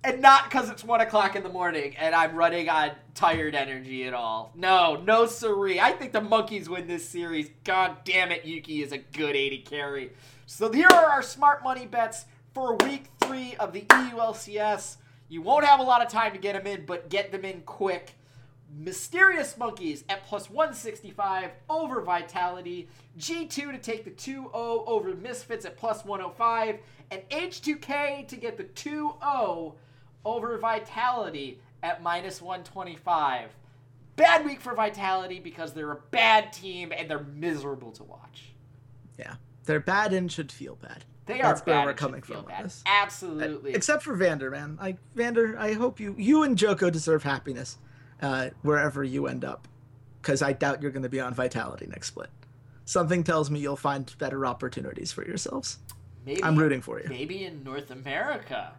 And 0.04 0.22
not 0.22 0.46
because 0.46 0.70
it's 0.70 0.84
1 0.84 1.02
o'clock 1.02 1.36
in 1.36 1.44
the 1.44 1.50
morning 1.50 1.96
and 1.98 2.16
I'm 2.16 2.34
running 2.36 2.70
on 2.70 2.92
tired 3.14 3.54
energy 3.54 4.06
at 4.06 4.14
all. 4.14 4.54
No, 4.56 4.96
no 4.96 5.26
siree. 5.26 5.80
I 5.80 5.92
think 5.92 6.14
the 6.14 6.22
Monkeys 6.22 6.70
win 6.70 6.88
this 6.88 7.08
series. 7.08 7.50
God 7.66 7.98
damn 8.06 8.32
it, 8.32 8.46
Yuki 8.46 8.82
is 8.82 8.94
a 8.94 8.98
good 8.98 9.36
AD 9.36 9.66
carry. 9.66 10.12
So 10.46 10.72
here 10.72 10.88
are 10.88 11.06
our 11.06 11.22
smart 11.22 11.64
money 11.64 11.86
bets 11.86 12.26
for 12.54 12.78
week 12.78 13.08
three 13.22 13.56
of 13.58 13.74
the 13.74 13.82
EULCS. 13.82 14.98
You 15.28 15.42
won't 15.42 15.66
have 15.66 15.82
a 15.82 15.84
lot 15.84 16.02
of 16.02 16.08
time 16.08 16.32
to 16.32 16.40
get 16.40 16.54
them 16.54 16.66
in, 16.66 16.86
but 16.86 17.10
get 17.10 17.32
them 17.32 17.44
in 17.44 17.62
quick. 17.62 18.16
Mysterious 18.78 19.58
Monkeys 19.58 20.04
at 20.10 20.26
plus 20.26 20.50
165 20.50 21.52
over 21.70 22.02
Vitality. 22.02 22.88
G2 23.18 23.50
to 23.50 23.78
take 23.78 24.04
the 24.04 24.12
2 24.12 24.32
0 24.32 24.84
over 24.88 25.16
Misfits 25.16 25.66
at 25.66 25.78
plus 25.78 26.06
105. 26.06 26.80
And 27.12 27.22
H2K 27.30 28.28
to 28.28 28.36
get 28.36 28.58
the 28.58 28.64
2 28.64 29.14
0 29.22 29.76
over 30.26 30.58
Vitality 30.58 31.60
at 31.82 32.04
minus 32.04 32.42
125. 32.42 33.50
Bad 34.16 34.46
week 34.46 34.62
for 34.62 34.76
Vitality 34.76 35.40
because 35.40 35.74
they're 35.74 35.92
a 35.92 36.02
bad 36.12 36.52
team 36.54 36.92
and 36.96 37.10
they're 37.10 37.24
miserable 37.24 37.92
to 37.94 38.04
watch. 38.04 38.52
Yeah. 39.18 39.36
They're 39.66 39.80
bad 39.80 40.14
and 40.14 40.32
should 40.32 40.52
feel 40.52 40.76
bad. 40.76 41.06
They 41.26 41.42
are 41.42 41.54
That's 41.54 41.66
where 41.66 41.86
we're 41.86 41.94
coming 41.94 42.24
from. 42.24 42.46
Absolutely. 42.86 43.74
Except 43.76 44.02
for 44.02 44.16
Vander, 44.16 44.50
man. 44.50 44.78
Like 44.82 44.98
Vander, 45.16 45.58
I 45.60 45.74
hope 45.74 46.00
you 46.00 46.16
you 46.18 46.42
and 46.42 46.58
Joko 46.58 46.90
deserve 46.90 47.22
happiness 47.22 47.78
uh, 48.22 48.50
wherever 48.62 49.04
you 49.04 49.28
end 49.28 49.46
up, 49.46 49.68
because 50.22 50.42
I 50.42 50.54
doubt 50.54 50.82
you're 50.82 50.92
going 50.92 51.04
to 51.04 51.10
be 51.10 51.20
on 51.20 51.34
Vitality 51.34 51.88
next 51.88 52.08
split. 52.08 52.30
Something 52.86 53.24
tells 53.24 53.52
me 53.52 53.60
you'll 53.60 53.76
find 53.76 54.12
better 54.18 54.46
opportunities 54.46 55.12
for 55.12 55.26
yourselves. 55.26 55.78
Maybe 56.26 56.44
I'm 56.44 56.56
rooting 56.58 56.82
for 56.82 57.00
you. 57.00 57.08
Maybe 57.08 57.46
in 57.46 57.64
North 57.64 57.92
America. 57.92 58.74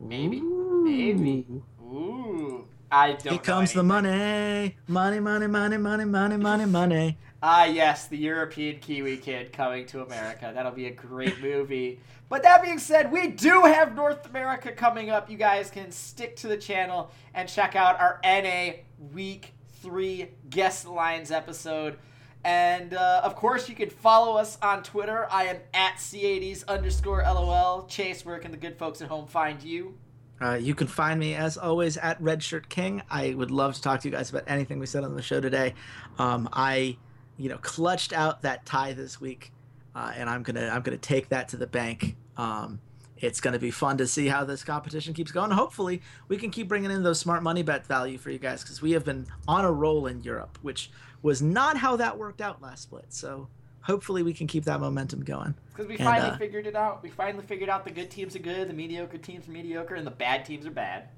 Maybe. 0.00 0.38
Ooh. 0.38 0.84
Maybe. 0.84 1.46
Ooh. 1.82 2.66
I 2.90 3.12
don't. 3.12 3.32
Here 3.32 3.38
comes 3.38 3.72
the 3.72 3.82
money, 3.82 4.76
money, 4.86 5.18
money, 5.18 5.46
money, 5.46 5.76
money, 5.78 6.04
money, 6.04 6.36
money, 6.36 6.66
money. 6.66 7.18
Ah, 7.44 7.64
yes, 7.64 8.06
the 8.06 8.16
European 8.16 8.78
Kiwi 8.78 9.16
Kid 9.16 9.52
coming 9.52 9.84
to 9.86 10.02
America. 10.02 10.52
That'll 10.54 10.70
be 10.70 10.86
a 10.86 10.92
great 10.92 11.40
movie. 11.40 11.98
But 12.28 12.44
that 12.44 12.62
being 12.62 12.78
said, 12.78 13.10
we 13.10 13.26
do 13.26 13.62
have 13.62 13.96
North 13.96 14.26
America 14.26 14.70
coming 14.70 15.10
up. 15.10 15.28
You 15.28 15.36
guys 15.36 15.68
can 15.68 15.90
stick 15.90 16.36
to 16.36 16.46
the 16.46 16.56
channel 16.56 17.10
and 17.34 17.48
check 17.48 17.74
out 17.74 17.98
our 17.98 18.20
NA 18.24 18.74
Week 19.12 19.54
3 19.82 20.28
Guest 20.50 20.86
Lines 20.86 21.32
episode. 21.32 21.98
And 22.44 22.94
uh, 22.94 23.22
of 23.24 23.34
course, 23.34 23.68
you 23.68 23.74
can 23.74 23.90
follow 23.90 24.36
us 24.36 24.56
on 24.62 24.84
Twitter. 24.84 25.26
I 25.28 25.46
am 25.46 25.56
at 25.74 25.96
C80s 25.96 26.64
underscore 26.68 27.22
LOL. 27.22 27.86
Chase, 27.86 28.24
where 28.24 28.38
can 28.38 28.52
the 28.52 28.56
good 28.56 28.78
folks 28.78 29.02
at 29.02 29.08
home 29.08 29.26
find 29.26 29.60
you? 29.60 29.98
Uh, 30.40 30.54
you 30.54 30.76
can 30.76 30.86
find 30.86 31.18
me 31.18 31.34
as 31.34 31.58
always 31.58 31.96
at 31.96 32.22
Redshirt 32.22 32.68
King. 32.68 33.02
I 33.10 33.34
would 33.34 33.50
love 33.50 33.74
to 33.74 33.82
talk 33.82 34.00
to 34.00 34.08
you 34.08 34.12
guys 34.14 34.30
about 34.30 34.44
anything 34.46 34.78
we 34.78 34.86
said 34.86 35.02
on 35.02 35.16
the 35.16 35.22
show 35.22 35.40
today. 35.40 35.74
Um, 36.18 36.48
I 36.52 36.98
you 37.36 37.48
know, 37.48 37.58
clutched 37.58 38.12
out 38.12 38.42
that 38.42 38.64
tie 38.66 38.92
this 38.92 39.20
week, 39.20 39.52
uh, 39.94 40.12
and 40.16 40.28
I'm 40.28 40.42
gonna 40.42 40.68
I'm 40.68 40.82
gonna 40.82 40.96
take 40.96 41.28
that 41.30 41.48
to 41.48 41.56
the 41.56 41.66
bank. 41.66 42.16
Um, 42.36 42.80
it's 43.22 43.40
going 43.40 43.52
to 43.52 43.60
be 43.60 43.70
fun 43.70 43.98
to 43.98 44.06
see 44.06 44.26
how 44.26 44.44
this 44.44 44.64
competition 44.64 45.14
keeps 45.14 45.30
going. 45.30 45.52
Hopefully, 45.52 46.02
we 46.26 46.36
can 46.36 46.50
keep 46.50 46.66
bringing 46.66 46.90
in 46.90 47.04
those 47.04 47.20
smart 47.20 47.42
money 47.42 47.62
bet 47.62 47.86
value 47.86 48.18
for 48.18 48.30
you 48.30 48.38
guys 48.38 48.62
because 48.62 48.82
we 48.82 48.90
have 48.92 49.04
been 49.04 49.26
on 49.46 49.64
a 49.64 49.70
roll 49.70 50.06
in 50.06 50.22
Europe, 50.24 50.58
which 50.60 50.90
was 51.22 51.40
not 51.40 51.76
how 51.76 51.96
that 51.96 52.18
worked 52.18 52.40
out 52.40 52.60
last 52.60 52.82
split. 52.82 53.06
So 53.10 53.48
hopefully 53.82 54.24
we 54.24 54.34
can 54.34 54.48
keep 54.48 54.64
that 54.64 54.80
momentum 54.80 55.22
going. 55.22 55.54
Because 55.68 55.86
we 55.86 55.96
finally 55.96 56.30
uh, 56.30 56.36
figured 56.36 56.66
it 56.66 56.74
out. 56.74 57.02
We 57.02 57.10
finally 57.10 57.44
figured 57.46 57.70
out 57.70 57.84
the 57.84 57.92
good 57.92 58.10
teams 58.10 58.34
are 58.34 58.40
good, 58.40 58.68
the 58.68 58.74
mediocre 58.74 59.18
teams 59.18 59.48
are 59.48 59.52
mediocre, 59.52 59.94
and 59.94 60.06
the 60.06 60.10
bad 60.10 60.44
teams 60.44 60.66
are 60.66 60.72
bad. 60.72 61.08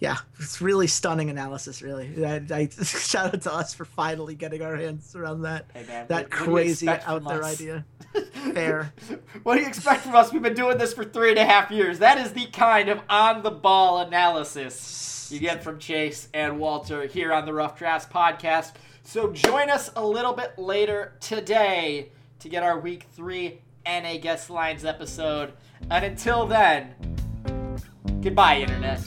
Yeah, 0.00 0.16
it's 0.38 0.62
really 0.62 0.86
stunning 0.86 1.28
analysis. 1.28 1.82
Really, 1.82 2.24
I, 2.24 2.42
I 2.50 2.68
shout 2.82 3.34
out 3.34 3.42
to 3.42 3.52
us 3.52 3.74
for 3.74 3.84
finally 3.84 4.34
getting 4.34 4.62
our 4.62 4.74
hands 4.74 5.14
around 5.14 5.42
that 5.42 5.66
hey 5.74 5.84
man, 5.86 6.06
that 6.08 6.22
what, 6.24 6.30
crazy 6.30 6.86
what 6.86 7.06
out 7.06 7.24
there 7.28 7.42
us? 7.42 7.60
idea. 7.60 7.84
Fair. 8.54 8.94
what 9.42 9.56
do 9.56 9.60
you 9.60 9.68
expect 9.68 10.02
from 10.02 10.16
us? 10.16 10.32
We've 10.32 10.42
been 10.42 10.54
doing 10.54 10.78
this 10.78 10.94
for 10.94 11.04
three 11.04 11.30
and 11.30 11.38
a 11.38 11.44
half 11.44 11.70
years. 11.70 11.98
That 11.98 12.18
is 12.18 12.32
the 12.32 12.46
kind 12.46 12.88
of 12.88 13.00
on 13.10 13.42
the 13.42 13.50
ball 13.50 14.00
analysis 14.00 15.28
you 15.30 15.38
get 15.38 15.62
from 15.62 15.78
Chase 15.78 16.28
and 16.32 16.58
Walter 16.58 17.06
here 17.06 17.32
on 17.32 17.44
the 17.44 17.52
Rough 17.52 17.78
Drafts 17.78 18.10
podcast. 18.10 18.72
So 19.04 19.32
join 19.32 19.68
us 19.68 19.90
a 19.96 20.04
little 20.04 20.32
bit 20.32 20.58
later 20.58 21.12
today 21.20 22.08
to 22.38 22.48
get 22.48 22.62
our 22.62 22.80
week 22.80 23.06
three 23.12 23.60
NA 23.86 24.16
Guest 24.16 24.48
Lines 24.48 24.84
episode. 24.84 25.52
And 25.90 26.04
until 26.04 26.46
then, 26.46 26.94
goodbye, 28.22 28.58
Internet. 28.58 29.00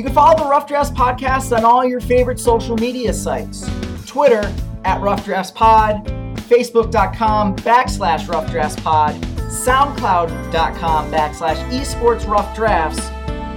You 0.00 0.04
can 0.04 0.14
follow 0.14 0.42
the 0.42 0.48
Rough 0.48 0.66
Drafts 0.66 0.90
Podcast 0.90 1.54
on 1.54 1.62
all 1.62 1.84
your 1.84 2.00
favorite 2.00 2.40
social 2.40 2.74
media 2.74 3.12
sites 3.12 3.68
Twitter 4.06 4.50
at 4.82 4.98
Rough 5.02 5.26
Drafts 5.26 5.50
Pod, 5.50 6.06
Facebook.com 6.48 7.54
backslash 7.56 8.26
Rough 8.26 8.50
Drafts 8.50 8.80
Pod, 8.80 9.14
SoundCloud.com 9.36 11.12
backslash 11.12 11.56
Esports 11.70 12.26
Rough 12.26 12.56
Drafts, 12.56 13.10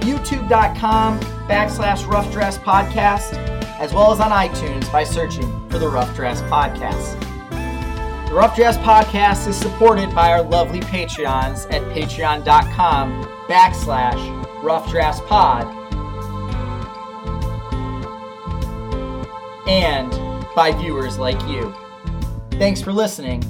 youtube.com 0.04 1.18
backslash 1.48 2.06
rough 2.06 2.30
drafts 2.30 2.58
podcast, 2.58 3.38
as 3.80 3.94
well 3.94 4.12
as 4.12 4.20
on 4.20 4.30
iTunes 4.30 4.92
by 4.92 5.02
searching 5.02 5.48
for 5.70 5.78
the 5.78 5.88
Rough 5.88 6.14
Drafts 6.14 6.42
Podcast. 6.42 7.18
The 8.28 8.34
Rough 8.34 8.54
Drafts 8.54 8.76
Podcast 8.82 9.48
is 9.48 9.56
supported 9.56 10.14
by 10.14 10.30
our 10.32 10.42
lovely 10.42 10.80
Patreons 10.80 11.64
at 11.72 11.80
patreon.com 11.96 13.24
backslash 13.48 14.62
rough 14.62 14.90
drafts 14.90 15.22
pod 15.26 15.83
and 19.66 20.10
by 20.54 20.72
viewers 20.72 21.18
like 21.18 21.40
you. 21.48 21.74
Thanks 22.52 22.80
for 22.80 22.92
listening, 22.92 23.42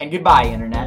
and 0.00 0.10
goodbye, 0.10 0.44
Internet. 0.44 0.85